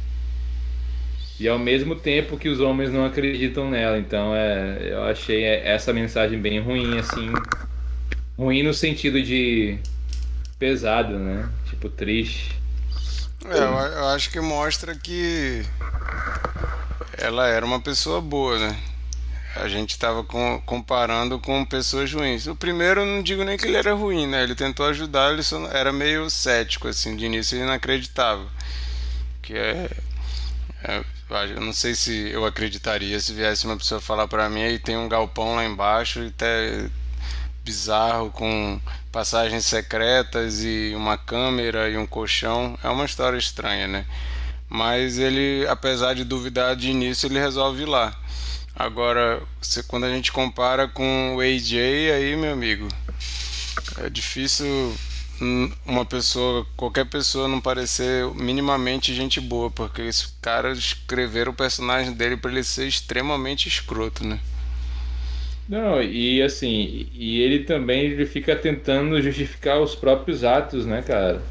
[1.40, 3.98] E ao mesmo tempo que os homens não acreditam nela.
[3.98, 7.32] Então é, eu achei essa mensagem bem ruim, assim.
[8.38, 9.78] Ruim no sentido de
[10.58, 11.48] pesado, né?
[11.68, 12.61] Tipo, triste.
[13.50, 15.64] É, eu, acho que mostra que
[17.18, 18.78] ela era uma pessoa boa, né?
[19.56, 22.46] A gente estava com, comparando com pessoas ruins.
[22.46, 24.42] O primeiro, não digo nem que ele era ruim, né?
[24.42, 28.46] Ele tentou ajudar, ele só era meio cético, assim, de início ele não acreditava.
[29.42, 29.90] Que é,
[30.84, 31.04] é
[31.54, 34.98] eu não sei se eu acreditaria se viesse uma pessoa falar para mim aí tem
[34.98, 36.90] um galpão lá embaixo e até
[37.64, 42.78] bizarro com passagens secretas e uma câmera e um colchão.
[42.82, 44.06] É uma história estranha, né?
[44.68, 48.16] Mas ele, apesar de duvidar de início, ele resolve ir lá.
[48.74, 51.74] Agora, você, quando a gente compara com o AJ,
[52.14, 52.88] aí, meu amigo,
[53.98, 54.96] é difícil
[55.84, 62.12] uma pessoa, qualquer pessoa não parecer minimamente gente boa, porque esse cara escreveram o personagem
[62.12, 64.38] dele para ele ser extremamente escroto, né?
[65.72, 71.42] Não, e assim, e ele também ele fica tentando justificar os próprios atos, né, cara?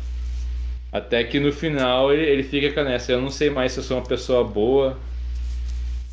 [0.91, 3.83] Até que no final ele, ele fica com essa, eu não sei mais se eu
[3.83, 4.99] sou uma pessoa boa,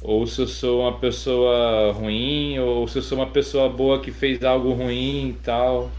[0.00, 4.10] ou se eu sou uma pessoa ruim, ou se eu sou uma pessoa boa que
[4.12, 5.90] fez algo ruim e tal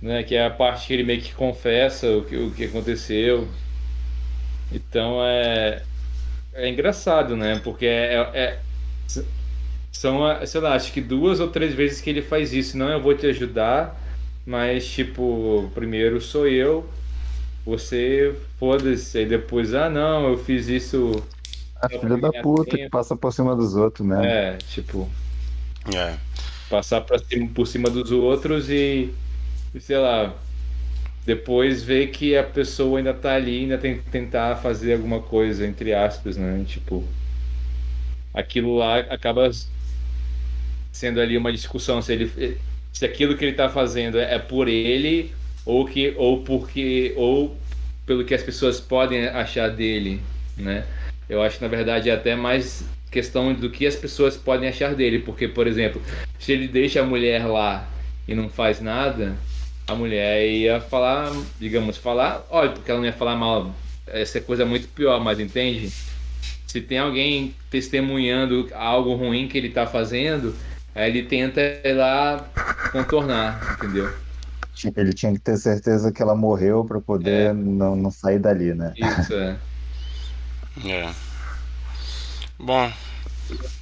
[0.00, 0.22] né?
[0.22, 3.48] Que é a parte que ele meio que confessa o que, o que aconteceu.
[4.72, 5.82] Então é,
[6.54, 7.60] é engraçado, né?
[7.62, 8.58] Porque é, é
[9.92, 12.76] são, sei lá, acho que duas ou três vezes que ele faz isso.
[12.76, 14.00] Não, eu vou te ajudar,
[14.46, 16.88] mas tipo, primeiro sou eu,
[17.64, 19.18] você foda-se.
[19.18, 21.22] Aí depois, ah, não, eu fiz isso.
[21.80, 22.84] A filha da puta tempo.
[22.84, 24.26] que passa por cima dos outros, né?
[24.26, 25.08] É, tipo.
[25.94, 26.14] É.
[26.68, 29.12] Passar pra cima, por cima dos outros e
[29.78, 30.34] sei lá,
[31.24, 35.66] depois ver que a pessoa ainda tá ali, ainda tem que tentar fazer alguma coisa,
[35.66, 36.64] entre aspas, né?
[36.66, 37.04] Tipo,
[38.34, 39.50] aquilo lá acaba
[40.92, 42.58] sendo ali uma discussão se ele
[42.92, 45.32] se aquilo que ele tá fazendo é por ele
[45.64, 47.56] ou que ou porque ou
[48.06, 50.20] pelo que as pessoas podem achar dele,
[50.56, 50.84] né?
[51.28, 54.94] Eu acho que na verdade é até mais questão do que as pessoas podem achar
[54.94, 56.02] dele, porque por exemplo,
[56.38, 57.88] se ele deixa a mulher lá
[58.26, 59.36] e não faz nada,
[59.86, 63.74] a mulher ia falar, digamos, falar, olha, porque ela não ia falar mal,
[64.06, 65.90] essa é coisa muito pior, mas entende?
[66.66, 70.54] Se tem alguém testemunhando algo ruim que ele está fazendo,
[70.94, 72.44] aí ele tenta ir lá
[72.92, 74.12] contornar, entendeu?
[74.96, 77.52] Ele tinha que ter certeza que ela morreu para poder é.
[77.52, 78.94] não, não sair dali, né?
[78.96, 79.56] Isso, é.
[80.86, 81.10] é.
[82.58, 82.90] Bom,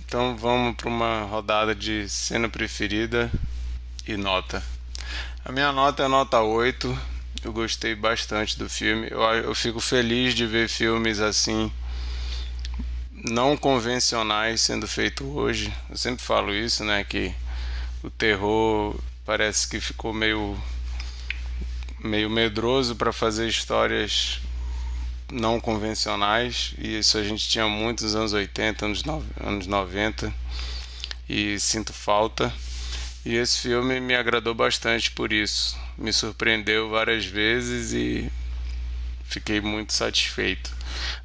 [0.05, 3.31] então vamos para uma rodada de cena preferida
[4.07, 4.63] e nota.
[5.45, 6.99] A minha nota é nota 8.
[7.45, 9.09] Eu gostei bastante do filme.
[9.11, 11.71] Eu, eu fico feliz de ver filmes assim
[13.25, 15.73] não convencionais sendo feito hoje.
[15.91, 17.35] Eu sempre falo isso, né, que
[18.03, 20.57] o terror parece que ficou meio
[22.01, 24.41] meio medroso para fazer histórias
[25.31, 30.33] não convencionais e isso a gente tinha muito nos anos 80, anos, no, anos 90
[31.29, 32.53] e sinto falta.
[33.25, 35.77] E esse filme me agradou bastante por isso.
[35.99, 38.31] Me surpreendeu várias vezes e
[39.29, 40.75] fiquei muito satisfeito.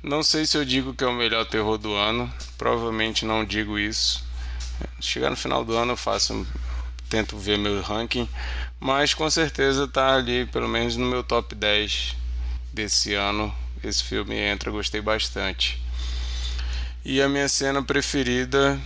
[0.01, 3.79] Não sei se eu digo que é o melhor terror do ano, provavelmente não digo
[3.79, 4.23] isso.
[4.99, 6.45] Chegar no final do ano eu faço,
[7.09, 8.27] tento ver meu ranking,
[8.79, 12.15] mas com certeza está ali, pelo menos no meu top 10
[12.73, 13.53] desse ano.
[13.83, 15.81] Esse filme entra, gostei bastante.
[17.05, 18.79] E a minha cena preferida,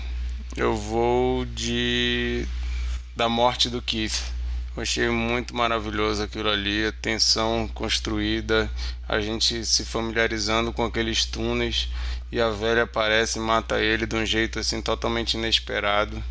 [0.56, 2.48] eu vou de
[3.16, 4.37] da morte do Keith.
[4.80, 8.70] Achei muito maravilhoso aquilo ali, a tensão construída,
[9.10, 11.90] a gente se familiarizando com aqueles túneis
[12.32, 16.24] e a velha aparece e mata ele de um jeito assim totalmente inesperado.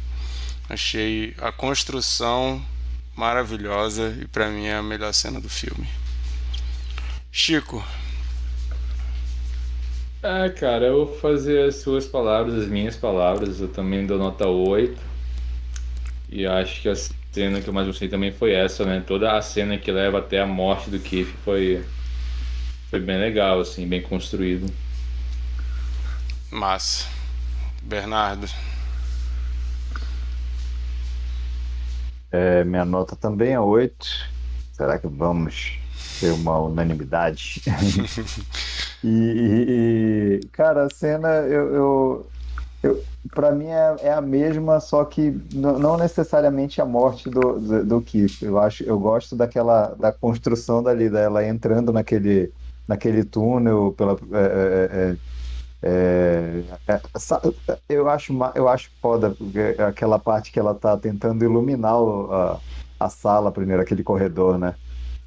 [0.69, 2.65] Achei a construção
[3.17, 5.89] maravilhosa e para mim é a melhor cena do filme.
[7.33, 7.85] Chico.
[10.23, 13.61] Ah, cara, eu vou fazer as suas palavras, as minhas palavras.
[13.61, 15.16] Eu também dou nota 8
[16.29, 16.95] e acho que a
[17.33, 19.03] cena que eu mais gostei também foi essa, né?
[19.07, 21.85] Toda a cena que leva até a morte do Keith foi,
[22.91, 24.73] foi bem legal, assim, bem construído.
[26.51, 27.07] Massa.
[27.83, 28.49] Bernardo.
[32.33, 34.07] É, minha nota também é 8.
[34.73, 35.79] Será que vamos
[36.19, 37.63] ter uma unanimidade?
[39.05, 42.36] e, e, e, cara, a cena eu, eu, eu
[43.35, 48.01] para mim é, é, a mesma, só que não necessariamente a morte do, do, do
[48.01, 48.43] Keith.
[48.43, 52.53] Eu acho, eu gosto daquela da construção dali, dela entrando naquele,
[52.87, 55.17] naquele túnel pela é,
[55.83, 57.01] é, é, é
[57.89, 59.37] eu acho eu acho foda
[59.87, 62.59] aquela parte que ela tá tentando iluminar a,
[62.99, 64.75] a sala primeiro, aquele corredor, né?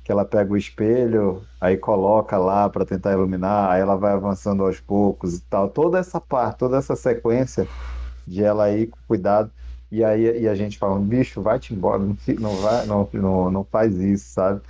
[0.09, 4.65] Que ela pega o espelho, aí coloca lá para tentar iluminar, aí ela vai avançando
[4.65, 5.69] aos poucos e tal.
[5.69, 7.67] Toda essa parte, toda essa sequência
[8.25, 9.51] de ela ir com cuidado.
[9.91, 13.63] E aí e a gente fala, bicho, vai-te embora, não, não, vai, não, não, não
[13.63, 14.61] faz isso, sabe?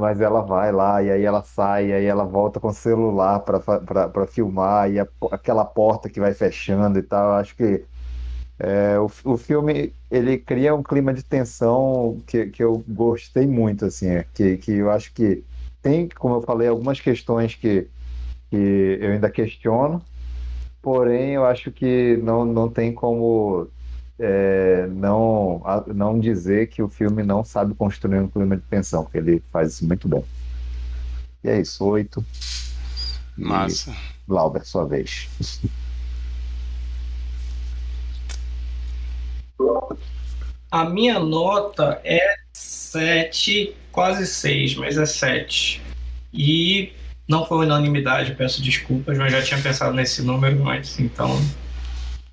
[0.00, 3.40] Mas ela vai lá, e aí ela sai, e aí ela volta com o celular
[3.40, 7.32] para filmar, e a, aquela porta que vai fechando e tal.
[7.32, 7.84] Acho que
[8.58, 13.84] é, o, o filme ele cria um clima de tensão que, que eu gostei muito,
[13.84, 15.44] assim, é, que, que eu acho que
[15.82, 17.86] tem, como eu falei, algumas questões que,
[18.50, 20.02] que eu ainda questiono,
[20.80, 23.68] porém eu acho que não, não tem como
[24.18, 25.62] é, não,
[25.94, 29.74] não dizer que o filme não sabe construir um clima de tensão, que ele faz
[29.74, 30.24] isso muito bem.
[31.44, 32.24] E é isso, oito.
[33.36, 33.90] Massa.
[33.90, 35.28] E, Glauber, sua vez.
[40.70, 45.82] A minha nota é 7, quase 6, mas é 7.
[46.32, 46.92] E
[47.28, 51.40] não foi unanimidade, peço desculpas, mas já tinha pensado nesse número antes, então.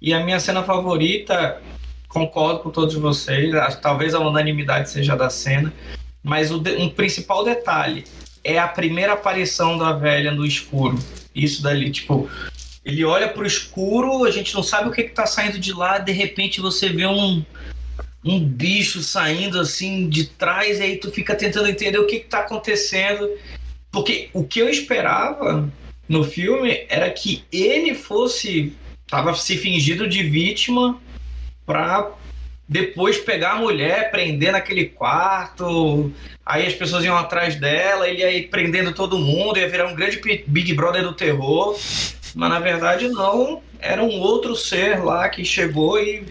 [0.02, 1.62] E a minha cena favorita,
[2.08, 5.74] concordo com todos vocês, talvez a unanimidade seja da cena,
[6.22, 8.04] mas o um principal detalhe
[8.44, 11.00] é a primeira aparição da velha no escuro.
[11.34, 12.30] Isso dali, tipo,
[12.86, 15.98] ele olha pro escuro, a gente não sabe o que, que tá saindo de lá,
[15.98, 17.44] de repente você vê um,
[18.24, 22.28] um bicho saindo assim de trás, e aí tu fica tentando entender o que, que
[22.28, 23.30] tá acontecendo.
[23.92, 25.72] Porque o que eu esperava
[26.10, 28.74] no filme era que ele fosse.
[29.08, 31.00] tava se fingindo de vítima
[31.66, 32.12] pra
[32.68, 36.12] depois pegar a mulher, prender naquele quarto.
[36.46, 40.20] Aí as pessoas iam atrás dela, ele ia prendendo todo mundo, ia virar um grande
[40.48, 41.78] Big Brother do terror.
[42.36, 46.26] Mas na verdade não, era um outro ser lá que chegou e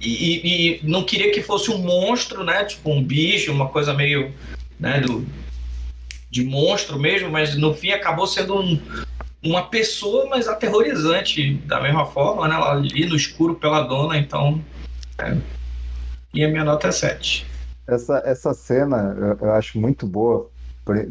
[0.00, 2.64] e, e, não queria que fosse um monstro, né?
[2.64, 4.32] Tipo um bicho, uma coisa meio,
[4.78, 4.98] né?
[5.00, 5.26] Do,
[6.30, 8.80] de monstro mesmo, mas no fim acabou sendo um,
[9.42, 12.54] uma pessoa, mas aterrorizante da mesma forma, né?
[12.54, 14.62] Ela ali no escuro pela dona, então.
[15.18, 15.36] É.
[16.32, 17.46] E a minha nota é 7.
[17.86, 20.48] Essa, essa cena eu, eu acho muito boa,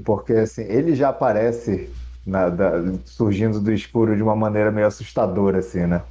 [0.03, 1.89] porque assim, ele já aparece
[2.29, 2.71] na, da,
[3.05, 6.01] surgindo do escuro de uma maneira meio assustadora, assim, né?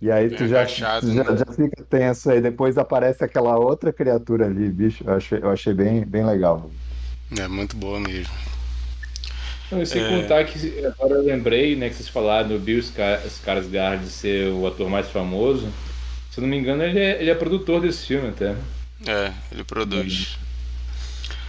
[0.00, 1.36] E aí tu, já, agachado, tu já, né?
[1.36, 5.02] já, fica tenso aí, depois aparece aquela outra criatura ali, bicho.
[5.04, 6.70] Eu achei, eu achei bem, bem legal.
[7.36, 8.32] É muito boa mesmo.
[9.70, 10.08] Não, sem é...
[10.08, 14.88] contar que agora eu lembrei, né, que vocês falaram do Bill Skarsgård ser o ator
[14.88, 15.68] mais famoso.
[16.30, 18.54] Se eu não me engano, ele é, ele é produtor desse filme até.
[19.06, 20.38] É, ele produz.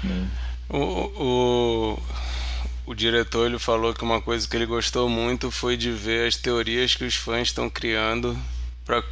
[0.03, 0.28] Hum.
[0.70, 1.99] O, o,
[2.89, 6.35] o diretor ele falou que uma coisa que ele gostou muito foi de ver as
[6.35, 8.35] teorias que os fãs estão criando
[8.83, 9.03] para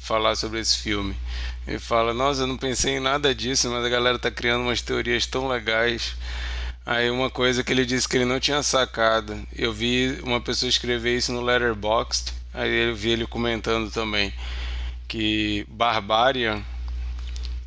[0.00, 1.16] falar sobre esse filme.
[1.66, 4.80] Ele fala: Nossa, eu não pensei em nada disso, mas a galera está criando umas
[4.82, 6.14] teorias tão legais.
[6.86, 9.36] Aí uma coisa que ele disse que ele não tinha sacado.
[9.52, 12.32] Eu vi uma pessoa escrever isso no Letterboxd.
[12.54, 14.32] Aí eu vi ele comentando também
[15.08, 16.62] que Barbarian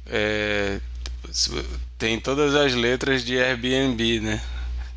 [0.05, 0.79] é,
[1.97, 4.41] tem todas as letras de Airbnb, né?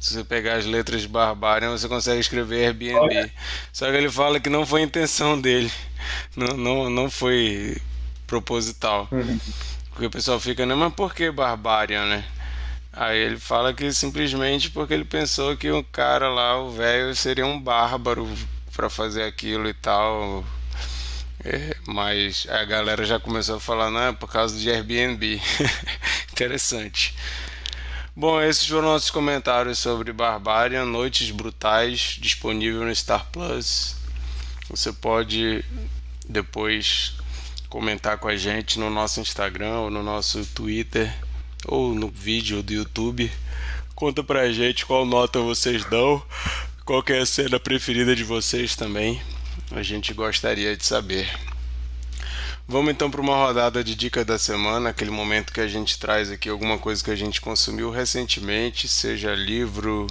[0.05, 2.95] Se você pegar as letras de Barbarian, você consegue escrever Airbnb.
[2.95, 3.33] Olha.
[3.73, 5.73] Só que ele fala que não foi intenção dele.
[6.37, 7.79] Não, não, não foi
[8.27, 9.09] proposital.
[9.11, 9.41] Uhum.
[9.89, 10.75] Porque o pessoal fica, né?
[10.75, 12.25] Mas por que Barbarian, né?
[12.93, 17.47] Aí ele fala que simplesmente porque ele pensou que o cara lá, o velho, seria
[17.47, 18.29] um bárbaro
[18.77, 20.45] para fazer aquilo e tal.
[21.43, 25.41] É, mas a galera já começou a falar, não, é por causa de Airbnb.
[26.31, 27.15] Interessante.
[28.17, 33.97] Bom, esses foram nossos comentários sobre Barbarian, Noites Brutais, disponível no Star Plus.
[34.71, 35.65] Você pode
[36.29, 37.15] depois
[37.69, 41.13] comentar com a gente no nosso Instagram ou no nosso Twitter
[41.67, 43.29] ou no vídeo do YouTube.
[43.97, 46.23] Conta pra gente qual nota vocês dão,
[46.85, 49.21] qual é a cena preferida de vocês também.
[49.73, 51.29] A gente gostaria de saber.
[52.67, 56.31] Vamos então para uma rodada de dica da semana, aquele momento que a gente traz
[56.31, 60.07] aqui alguma coisa que a gente consumiu recentemente, seja livro,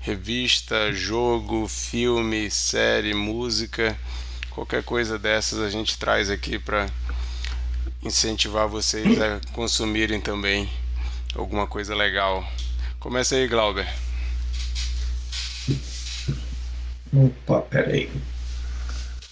[0.00, 3.96] revista, jogo, filme, série, música,
[4.50, 6.90] qualquer coisa dessas a gente traz aqui para
[8.02, 10.68] incentivar vocês a consumirem também
[11.36, 12.44] alguma coisa legal.
[12.98, 13.88] Começa aí, Glauber.
[17.14, 18.10] Opa, peraí.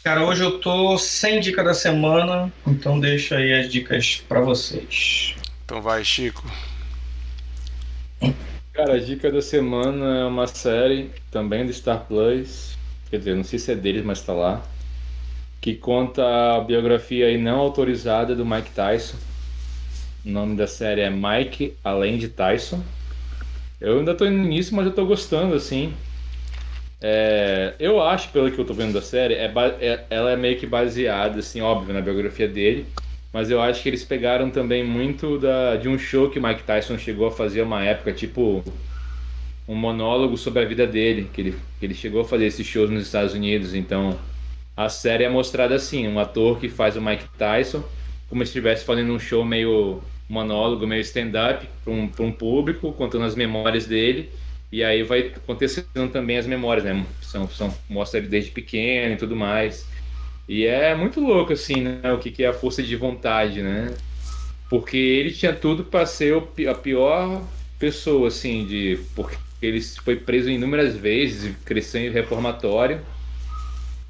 [0.02, 5.34] Cara, hoje eu tô sem dica da semana, então deixa aí as dicas para vocês.
[5.64, 6.50] Então vai, Chico.
[8.72, 12.78] Cara, a dica da semana é uma série também do Star Plus,
[13.10, 14.62] quer dizer, não sei se é deles, mas tá lá,
[15.60, 19.18] que conta a biografia aí não autorizada do Mike Tyson.
[20.24, 22.82] O nome da série é Mike Além de Tyson.
[23.78, 25.92] Eu ainda tô no início, mas eu tô gostando, assim.
[27.02, 30.58] É, eu acho, pelo que eu tô vendo da série, é, é, ela é meio
[30.58, 32.86] que baseada, assim, óbvio, na biografia dele.
[33.32, 36.98] Mas eu acho que eles pegaram também muito da, de um show que Mike Tyson
[36.98, 38.64] chegou a fazer uma época, tipo
[39.68, 42.90] um monólogo sobre a vida dele, que ele, que ele chegou a fazer esses shows
[42.90, 43.72] nos Estados Unidos.
[43.72, 44.18] Então
[44.76, 47.84] a série é mostrada assim: um ator que faz o Mike Tyson,
[48.28, 53.24] como se estivesse fazendo um show meio monólogo, meio stand-up para um, um público, contando
[53.24, 54.30] as memórias dele.
[54.72, 57.04] E aí vai acontecendo também as memórias, né?
[57.20, 59.86] São, são, mostra ele desde pequeno e tudo mais.
[60.48, 62.12] E é muito louco, assim, né?
[62.12, 63.92] O que, que é a força de vontade, né?
[64.68, 67.42] Porque ele tinha tudo para ser a pior
[67.78, 69.00] pessoa, assim, de.
[69.16, 73.00] Porque ele foi preso inúmeras vezes, cresceu em reformatório.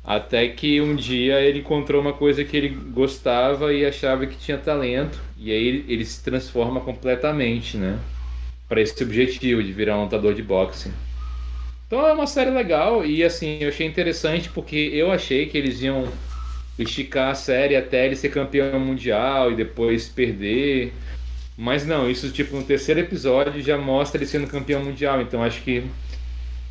[0.04, 4.58] Até que um dia ele encontrou uma coisa que ele gostava e achava que tinha
[4.58, 5.18] talento.
[5.38, 7.98] E aí ele, ele se transforma completamente, né?
[8.70, 10.90] Para esse objetivo de virar um lutador de boxe.
[11.86, 15.82] Então é uma série legal e assim, eu achei interessante porque eu achei que eles
[15.82, 16.08] iam
[16.78, 20.92] esticar a série até ele ser campeão mundial e depois perder.
[21.56, 25.62] Mas não, isso tipo no terceiro episódio já mostra ele sendo campeão mundial, então acho
[25.62, 25.84] que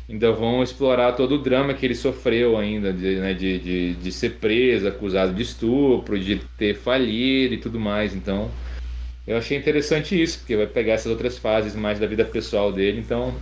[0.08, 4.12] ainda vão explorar todo o drama que ele sofreu ainda, de, né, de, de, de
[4.12, 8.14] ser preso, acusado de estupro, de ter falido e tudo mais.
[8.14, 8.50] Então
[9.30, 12.98] eu achei interessante isso, porque vai pegar essas outras fases mais da vida pessoal dele,
[12.98, 13.32] então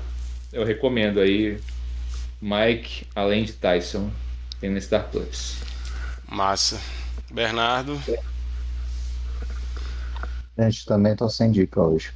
[0.53, 1.59] eu recomendo aí
[2.43, 4.11] Mike, além de Tyson,
[4.61, 5.57] tem no Star Plus.
[6.29, 6.79] Massa.
[7.31, 7.99] Bernardo?
[10.59, 12.13] Gente, também tô sem dica hoje.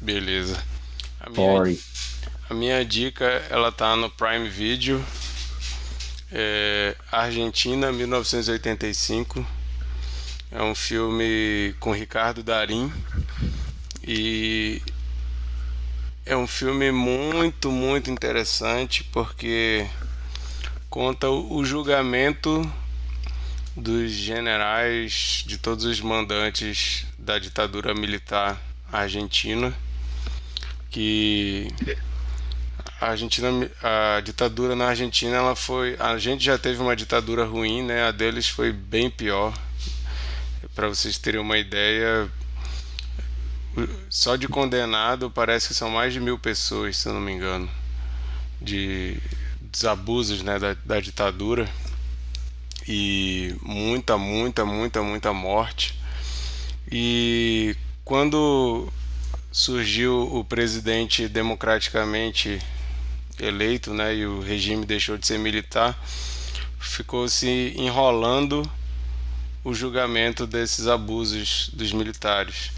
[0.00, 0.56] Beleza.
[1.18, 1.80] A minha, Sorry.
[2.48, 5.04] a minha dica, ela tá no Prime Video.
[6.30, 9.57] É Argentina, 1985.
[10.50, 12.90] É um filme com Ricardo Darim.
[14.02, 14.80] E
[16.24, 19.86] é um filme muito, muito interessante porque
[20.88, 22.70] conta o julgamento
[23.76, 29.72] dos generais, de todos os mandantes da ditadura militar argentina,
[30.90, 31.68] que
[33.00, 33.48] a Argentina,
[33.82, 38.04] a ditadura na Argentina, ela foi, a gente já teve uma ditadura ruim, né?
[38.04, 39.52] A deles foi bem pior.
[40.78, 42.30] Para vocês terem uma ideia,
[44.08, 47.68] só de condenado parece que são mais de mil pessoas, se eu não me engano,
[48.62, 49.20] de
[49.60, 51.68] dos abusos né, da, da ditadura
[52.86, 55.98] e muita, muita, muita, muita morte.
[56.92, 57.74] E
[58.04, 58.88] quando
[59.50, 62.62] surgiu o presidente democraticamente
[63.40, 66.00] eleito, né, e o regime deixou de ser militar,
[66.78, 68.62] ficou se enrolando
[69.68, 72.70] o julgamento desses abusos dos militares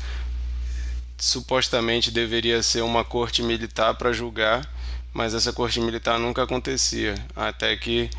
[1.17, 4.69] supostamente deveria ser uma corte militar para julgar,
[5.13, 8.11] mas essa corte militar nunca acontecia, até que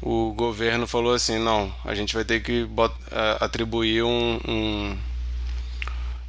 [0.00, 2.66] o governo falou assim, não, a gente vai ter que
[3.38, 4.98] atribuir um, um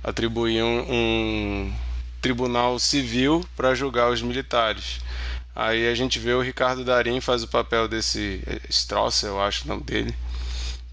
[0.03, 1.73] atribuir um, um
[2.21, 4.99] tribunal civil para julgar os militares.
[5.55, 9.67] Aí a gente vê o Ricardo Darim faz o papel desse Strauss, eu acho o
[9.69, 10.13] nome dele,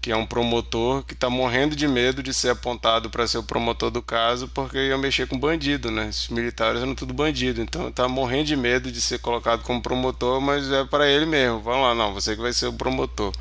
[0.05, 3.43] que é um promotor que está morrendo de medo de ser apontado para ser o
[3.43, 6.09] promotor do caso porque ia mexer com bandido, né?
[6.09, 10.39] Os militares eram tudo bandido, então está morrendo de medo de ser colocado como promotor,
[10.39, 11.59] mas é para ele mesmo.
[11.59, 13.33] Vamos lá, não, você que vai ser o promotor.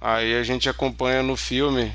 [0.00, 1.92] Aí a gente acompanha no filme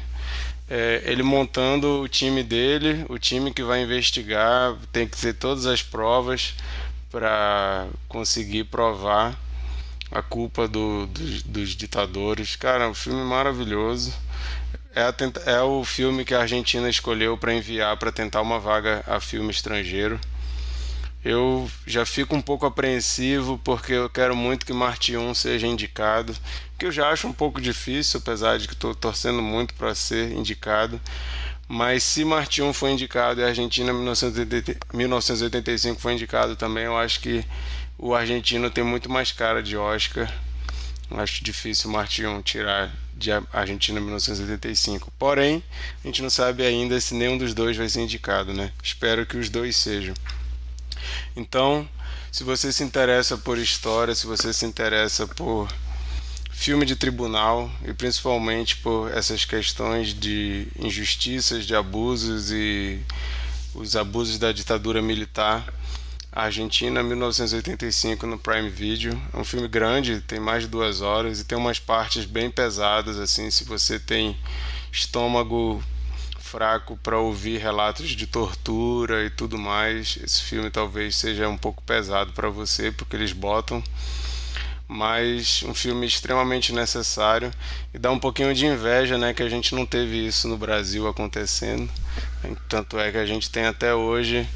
[0.70, 5.66] é, ele montando o time dele, o time que vai investigar, tem que ter todas
[5.66, 6.56] as provas
[7.10, 9.47] para conseguir provar
[10.12, 12.56] a culpa do, dos, dos ditadores.
[12.56, 14.14] Cara, é um filme maravilhoso.
[14.96, 15.14] É, a,
[15.46, 19.52] é o filme que a Argentina escolheu para enviar para tentar uma vaga a filme
[19.52, 20.20] estrangeiro.
[21.24, 26.34] Eu já fico um pouco apreensivo porque eu quero muito que Marte 1 seja indicado,
[26.78, 30.32] que eu já acho um pouco difícil, apesar de que estou torcendo muito para ser
[30.32, 31.02] indicado.
[31.68, 37.20] Mas se Marte 1 foi indicado e a Argentina 1985 foi indicado também, eu acho
[37.20, 37.44] que
[37.98, 40.32] o argentino tem muito mais cara de Oscar.
[41.10, 45.12] Acho difícil o Martinho tirar de Argentina 1985.
[45.18, 45.64] Porém,
[46.04, 48.72] a gente não sabe ainda se nenhum dos dois vai ser indicado, né?
[48.84, 50.14] Espero que os dois sejam.
[51.36, 51.88] Então,
[52.32, 55.68] se você se interessa por história, se você se interessa por
[56.52, 63.00] filme de tribunal e principalmente por essas questões de injustiças, de abusos e
[63.74, 65.66] os abusos da ditadura militar,
[66.44, 69.20] Argentina, 1985, no Prime Video.
[69.34, 73.18] É um filme grande, tem mais de duas horas e tem umas partes bem pesadas,
[73.18, 74.38] assim, se você tem
[74.92, 75.84] estômago
[76.40, 81.82] fraco para ouvir relatos de tortura e tudo mais, esse filme talvez seja um pouco
[81.82, 83.84] pesado para você, porque eles botam
[84.88, 87.52] mas um filme extremamente necessário
[87.94, 91.08] e dá um pouquinho de inveja, né, que a gente não teve isso no Brasil
[91.08, 91.90] acontecendo.
[92.70, 94.48] Tanto é que a gente tem até hoje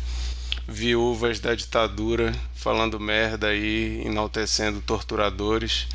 [0.67, 5.87] viúvas da ditadura falando merda aí, enaltecendo torturadores,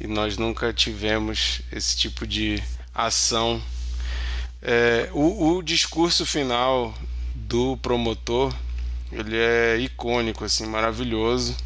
[0.00, 2.62] e nós nunca tivemos esse tipo de
[2.94, 3.62] ação.
[4.62, 6.94] É, o, o discurso final
[7.34, 8.54] do promotor
[9.12, 11.56] ele é icônico, assim, maravilhoso,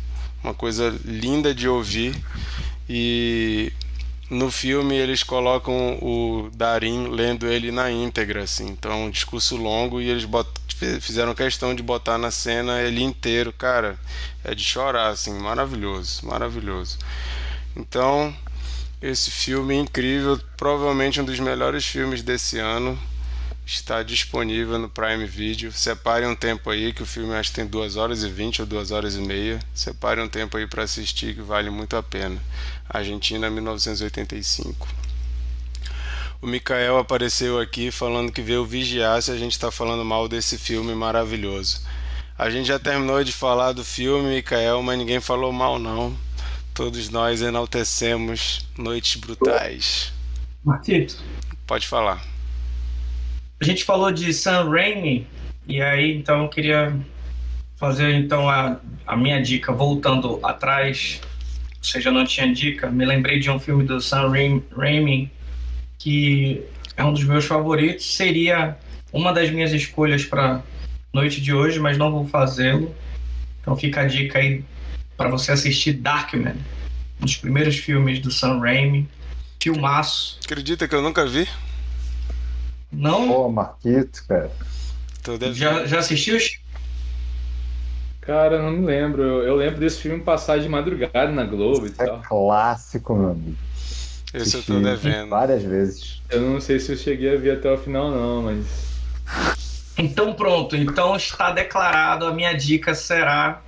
[0.42, 2.14] uma coisa linda de ouvir.
[2.88, 3.72] E
[4.30, 8.68] no filme eles colocam o Darim lendo ele na íntegra, assim.
[8.68, 10.24] Então é um discurso longo e eles
[11.00, 13.98] fizeram questão de botar na cena ele inteiro, cara.
[14.44, 16.96] É de chorar, assim, maravilhoso, maravilhoso.
[17.76, 18.34] Então,
[19.02, 22.98] esse filme é incrível, provavelmente um dos melhores filmes desse ano
[23.74, 25.70] está disponível no Prime Video.
[25.72, 28.66] Separe um tempo aí, que o filme acho que tem 2 horas e 20 ou
[28.66, 29.60] 2 horas e meia.
[29.72, 32.40] Separe um tempo aí para assistir, que vale muito a pena.
[32.88, 34.88] Argentina 1985.
[36.42, 40.58] O Mikael apareceu aqui falando que veio vigiar se a gente está falando mal desse
[40.58, 41.82] filme maravilhoso.
[42.36, 46.16] A gente já terminou de falar do filme, Mikael, mas ninguém falou mal não.
[46.74, 50.12] Todos nós enaltecemos Noites Brutais.
[50.64, 51.22] Marquito.
[51.66, 52.39] Pode falar.
[53.60, 55.26] A gente falou de Sam Raimi,
[55.68, 56.98] e aí então eu queria
[57.76, 61.20] fazer então a, a minha dica voltando atrás.
[61.76, 62.90] Ou seja, não tinha dica.
[62.90, 64.30] Me lembrei de um filme do Sam
[64.76, 65.30] Raimi
[65.98, 66.62] que
[66.96, 68.16] é um dos meus favoritos.
[68.16, 68.78] Seria
[69.12, 70.62] uma das minhas escolhas para
[71.12, 72.94] noite de hoje, mas não vou fazê-lo.
[73.60, 74.64] Então fica a dica aí
[75.18, 76.56] para você assistir Darkman,
[77.20, 79.06] um dos primeiros filmes do Sam Raimi.
[79.62, 80.38] Filmaço.
[80.42, 81.46] Acredita que eu nunca vi?
[82.92, 83.28] Não?
[83.28, 84.50] Pô, Marquito, cara.
[85.52, 86.38] Já, já assistiu?
[88.20, 89.22] Cara, não me lembro.
[89.22, 92.18] Eu lembro desse filme passar de madrugada na Globo Isso e tal.
[92.18, 93.56] É clássico, meu amigo.
[94.32, 95.30] Esse eu tô devendo.
[95.30, 96.22] Várias vezes.
[96.30, 98.66] Eu não sei se eu cheguei a ver até o final, não, mas.
[99.98, 102.24] Então pronto, então está declarado.
[102.24, 103.62] A minha dica será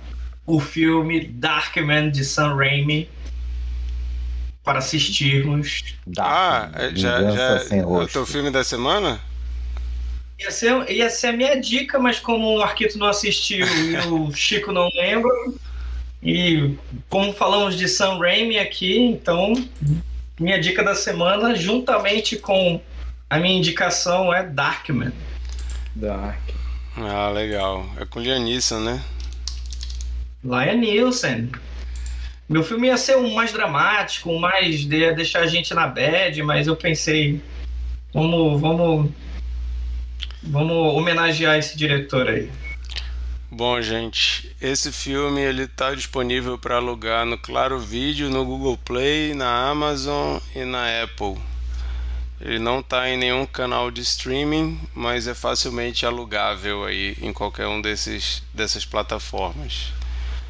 [0.45, 3.09] o filme Darkman de Sam Raimi
[4.63, 5.95] para assistirmos.
[6.17, 9.19] Ah, já, já é o teu filme da semana?
[10.39, 14.31] Ia ser, ia ser a minha dica, mas como o Marquito não assistiu e o
[14.35, 15.31] Chico não lembra,
[16.21, 16.75] e
[17.09, 19.53] como falamos de Sam Raimi aqui, então
[20.39, 22.81] minha dica da semana, juntamente com
[23.29, 25.11] a minha indicação, é Darkman.
[25.95, 26.41] Dark.
[26.97, 27.85] Ah, legal.
[27.99, 29.03] É com Liam Neeson, né?
[30.43, 31.49] Liam Neeson.
[32.47, 36.41] Meu filme ia ser um mais dramático, um mais ia deixar a gente na bad,
[36.43, 37.41] mas eu pensei,
[38.13, 39.11] vamos, vamos,
[40.43, 42.51] vamos homenagear esse diretor aí.
[43.49, 49.33] Bom, gente, esse filme ele tá disponível para alugar no Claro Vídeo, no Google Play,
[49.35, 51.37] na Amazon e na Apple.
[52.41, 57.67] Ele não está em nenhum canal de streaming, mas é facilmente alugável aí em qualquer
[57.67, 59.93] um desses dessas plataformas.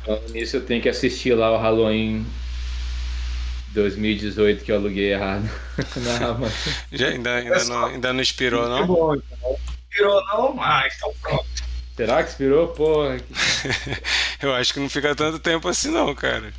[0.06, 2.26] Falando nisso, eu tenho que assistir lá o Halloween
[3.74, 5.50] 2018 que eu aluguei errado
[5.98, 6.74] na Amazon.
[6.92, 8.86] Já ainda, ainda, não, ainda não inspirou, não?
[8.86, 9.58] Bom, então.
[9.90, 10.62] Inspirou, não?
[10.62, 11.46] Ah, então pronto.
[11.96, 12.68] Será que inspirou?
[12.70, 13.18] Porra.
[14.42, 16.52] eu acho que não fica tanto tempo assim, não, cara.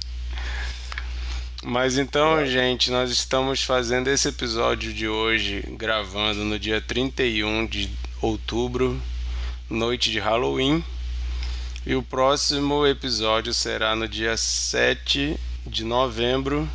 [1.63, 7.91] Mas então, gente, nós estamos fazendo esse episódio de hoje, gravando no dia 31 de
[8.21, 9.01] outubro,
[9.69, 10.85] noite de Halloween.
[11.87, 16.67] E o próximo episódio será no dia 7 de novembro.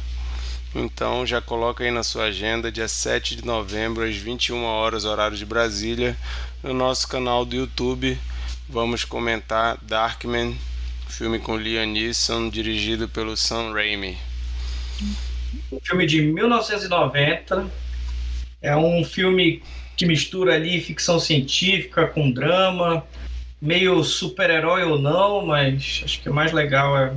[0.76, 5.36] Então já coloca aí na sua agenda, dia 7 de novembro, às 21 horas, horário
[5.36, 6.16] de Brasília,
[6.62, 8.20] no nosso canal do YouTube.
[8.70, 10.56] Vamos comentar Darkman,
[11.08, 14.16] filme com Liam Neeson, dirigido pelo Sam Raimi.
[15.82, 17.68] Filme de 1990.
[18.62, 19.64] É um filme
[19.98, 23.04] que mistura ali ficção científica com drama,
[23.62, 27.14] meio super-herói ou não, mas acho que o mais legal é,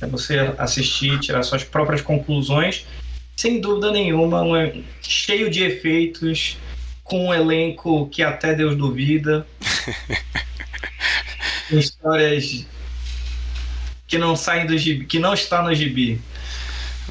[0.00, 2.86] é você assistir, tirar suas próprias conclusões.
[3.36, 6.56] Sem dúvida nenhuma, um, cheio de efeitos,
[7.02, 9.46] com um elenco que até Deus duvida.
[11.70, 12.66] Histórias
[14.06, 16.20] que não saem do gibi, que não está no gibi.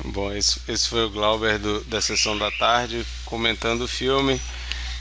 [0.05, 4.39] Bom, esse, esse foi o Glauber do, da sessão da tarde comentando o filme.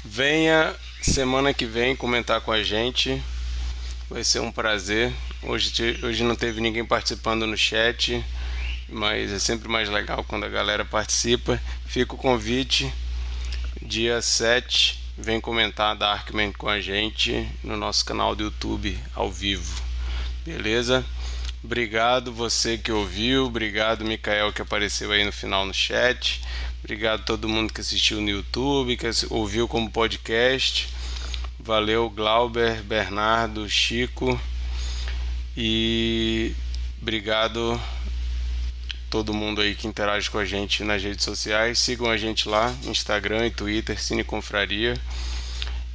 [0.04, 3.22] Venha semana que vem comentar com a gente.
[4.14, 5.12] Vai ser um prazer.
[5.42, 8.24] Hoje, hoje não teve ninguém participando no chat,
[8.88, 11.60] mas é sempre mais legal quando a galera participa.
[11.84, 12.94] Fica o convite.
[13.82, 19.82] Dia 7, vem comentar Darkman com a gente no nosso canal do YouTube ao vivo.
[20.46, 21.04] Beleza?
[21.64, 26.40] Obrigado você que ouviu, obrigado Mikael que apareceu aí no final no chat.
[26.78, 30.88] Obrigado todo mundo que assistiu no YouTube, que ouviu como podcast.
[31.64, 34.38] Valeu, Glauber, Bernardo, Chico.
[35.56, 36.54] E
[37.00, 37.80] obrigado
[39.08, 41.78] todo mundo aí que interage com a gente nas redes sociais.
[41.78, 44.94] Sigam a gente lá, Instagram e Twitter, Cine Confraria.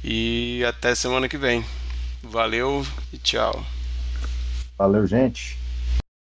[0.02, 1.64] E até semana que vem.
[2.20, 3.64] Valeu e tchau.
[4.76, 5.59] Valeu, gente.